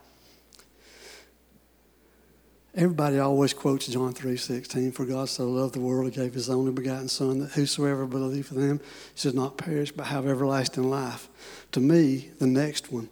Everybody 2.72 3.18
always 3.18 3.52
quotes 3.52 3.88
John 3.88 4.14
3.16, 4.14 4.94
For 4.94 5.04
God 5.04 5.28
so 5.28 5.48
loved 5.48 5.74
the 5.74 5.80
world, 5.80 6.04
he 6.04 6.20
gave 6.20 6.34
his 6.34 6.48
only 6.48 6.70
begotten 6.70 7.08
Son, 7.08 7.40
that 7.40 7.50
whosoever 7.50 8.06
believeth 8.06 8.56
in 8.56 8.62
him 8.62 8.80
should 9.16 9.34
not 9.34 9.58
perish, 9.58 9.90
but 9.90 10.06
have 10.06 10.24
everlasting 10.24 10.88
life. 10.88 11.28
To 11.72 11.80
me, 11.80 12.30
the 12.38 12.46
next 12.46 12.92
one 12.92 13.08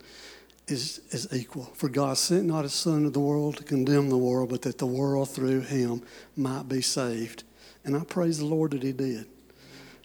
is, 0.68 1.00
is 1.10 1.26
equal. 1.32 1.64
For 1.74 1.88
God 1.88 2.18
sent 2.18 2.44
not 2.44 2.62
his 2.62 2.72
Son 2.72 2.98
into 2.98 3.10
the 3.10 3.18
world 3.18 3.56
to 3.56 3.64
condemn 3.64 4.10
the 4.10 4.16
world, 4.16 4.50
but 4.50 4.62
that 4.62 4.78
the 4.78 4.86
world 4.86 5.28
through 5.28 5.62
him 5.62 6.02
might 6.36 6.68
be 6.68 6.80
saved. 6.80 7.42
And 7.84 7.96
I 7.96 8.04
praise 8.04 8.38
the 8.38 8.44
Lord 8.44 8.70
that 8.70 8.84
he 8.84 8.92
did. 8.92 9.26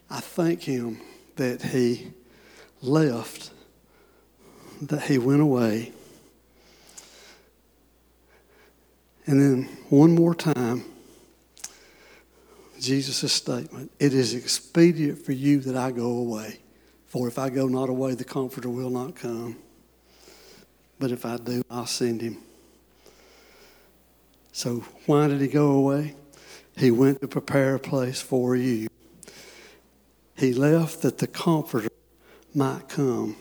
I 0.10 0.20
thank 0.20 0.64
him 0.64 1.00
that 1.36 1.62
he 1.62 2.14
left, 2.82 3.52
that 4.82 5.04
he 5.04 5.20
went 5.20 5.42
away 5.42 5.92
And 9.26 9.42
then 9.42 9.78
one 9.90 10.14
more 10.14 10.36
time, 10.36 10.84
Jesus' 12.80 13.32
statement 13.32 13.92
It 14.00 14.14
is 14.14 14.34
expedient 14.34 15.18
for 15.26 15.32
you 15.32 15.62
that 15.62 15.78
I 15.78 15.92
go 15.92 16.18
away. 16.18 16.60
For 17.08 17.28
if 17.28 17.40
I 17.40 17.50
go 17.50 17.68
not 17.68 17.90
away, 17.90 18.16
the 18.16 18.26
Comforter 18.26 18.70
will 18.70 18.90
not 18.90 19.16
come. 19.16 19.58
but 21.00 21.12
if 21.12 21.26
I 21.26 21.38
do, 21.38 21.64
I'll 21.70 21.86
send 21.86 22.22
him. 22.22 22.38
So, 24.52 24.84
why 25.06 25.28
did 25.28 25.42
he 25.42 25.48
go 25.48 25.72
away? 25.72 26.16
He 26.78 26.92
went 26.92 27.22
to 27.22 27.28
prepare 27.28 27.76
a 27.76 27.80
place 27.80 28.22
for 28.22 28.56
you. 28.56 28.88
He 30.38 30.54
left 30.54 31.02
that 31.02 31.18
the 31.18 31.28
Comforter 31.28 31.90
might 32.54 32.90
come. 32.90 33.36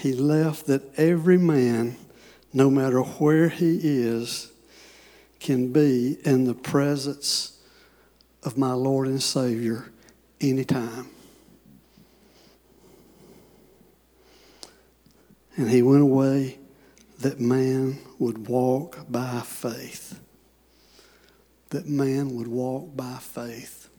He 0.00 0.12
left 0.12 0.66
that 0.66 0.82
every 0.98 1.38
man, 1.38 1.96
no 2.56 2.70
matter 2.70 3.02
where 3.02 3.50
he 3.50 3.78
is, 3.82 4.50
can 5.40 5.74
be 5.74 6.16
in 6.24 6.44
the 6.44 6.54
presence 6.54 7.60
of 8.42 8.56
my 8.56 8.72
Lord 8.72 9.08
and 9.08 9.22
Savior 9.22 9.92
anytime. 10.40 11.06
And 15.56 15.68
he 15.68 15.82
went 15.82 16.00
away 16.00 16.58
that 17.18 17.38
man 17.38 17.98
would 18.18 18.48
walk 18.48 19.04
by 19.06 19.40
faith. 19.40 20.18
That 21.68 21.86
man 21.86 22.36
would 22.36 22.48
walk 22.48 22.96
by 22.96 23.18
faith. 23.20 23.90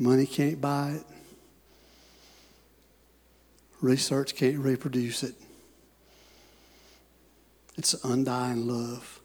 Money 0.00 0.26
can't 0.26 0.60
buy 0.60 0.96
it. 0.96 1.15
Research 3.80 4.34
can't 4.34 4.58
reproduce 4.58 5.22
it. 5.22 5.34
It's 7.76 7.94
undying 8.04 8.66
love. 8.66 9.20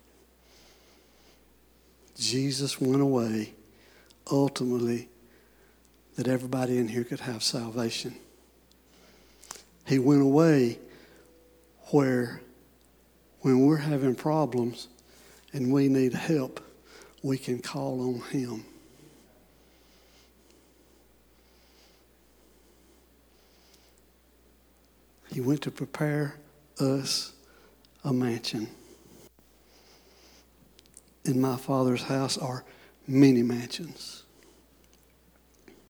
Jesus 2.17 2.79
went 2.79 3.01
away 3.01 3.53
ultimately 4.29 5.09
that 6.15 6.27
everybody 6.27 6.77
in 6.77 6.87
here 6.87 7.03
could 7.03 7.21
have 7.21 7.41
salvation. 7.41 8.15
He 9.87 9.99
went 9.99 10.21
away 10.21 10.79
where, 11.87 12.41
when 13.39 13.65
we're 13.65 13.77
having 13.77 14.15
problems 14.15 14.87
and 15.53 15.71
we 15.71 15.87
need 15.87 16.13
help, 16.13 16.63
we 17.23 17.37
can 17.37 17.59
call 17.59 18.01
on 18.01 18.21
Him. 18.29 18.65
He 25.31 25.39
went 25.39 25.61
to 25.61 25.71
prepare 25.71 26.35
us 26.79 27.33
a 28.03 28.11
mansion. 28.11 28.67
In 31.23 31.39
my 31.39 31.55
Father's 31.55 32.03
house 32.03 32.37
are 32.37 32.65
many 33.07 33.41
mansions. 33.43 34.20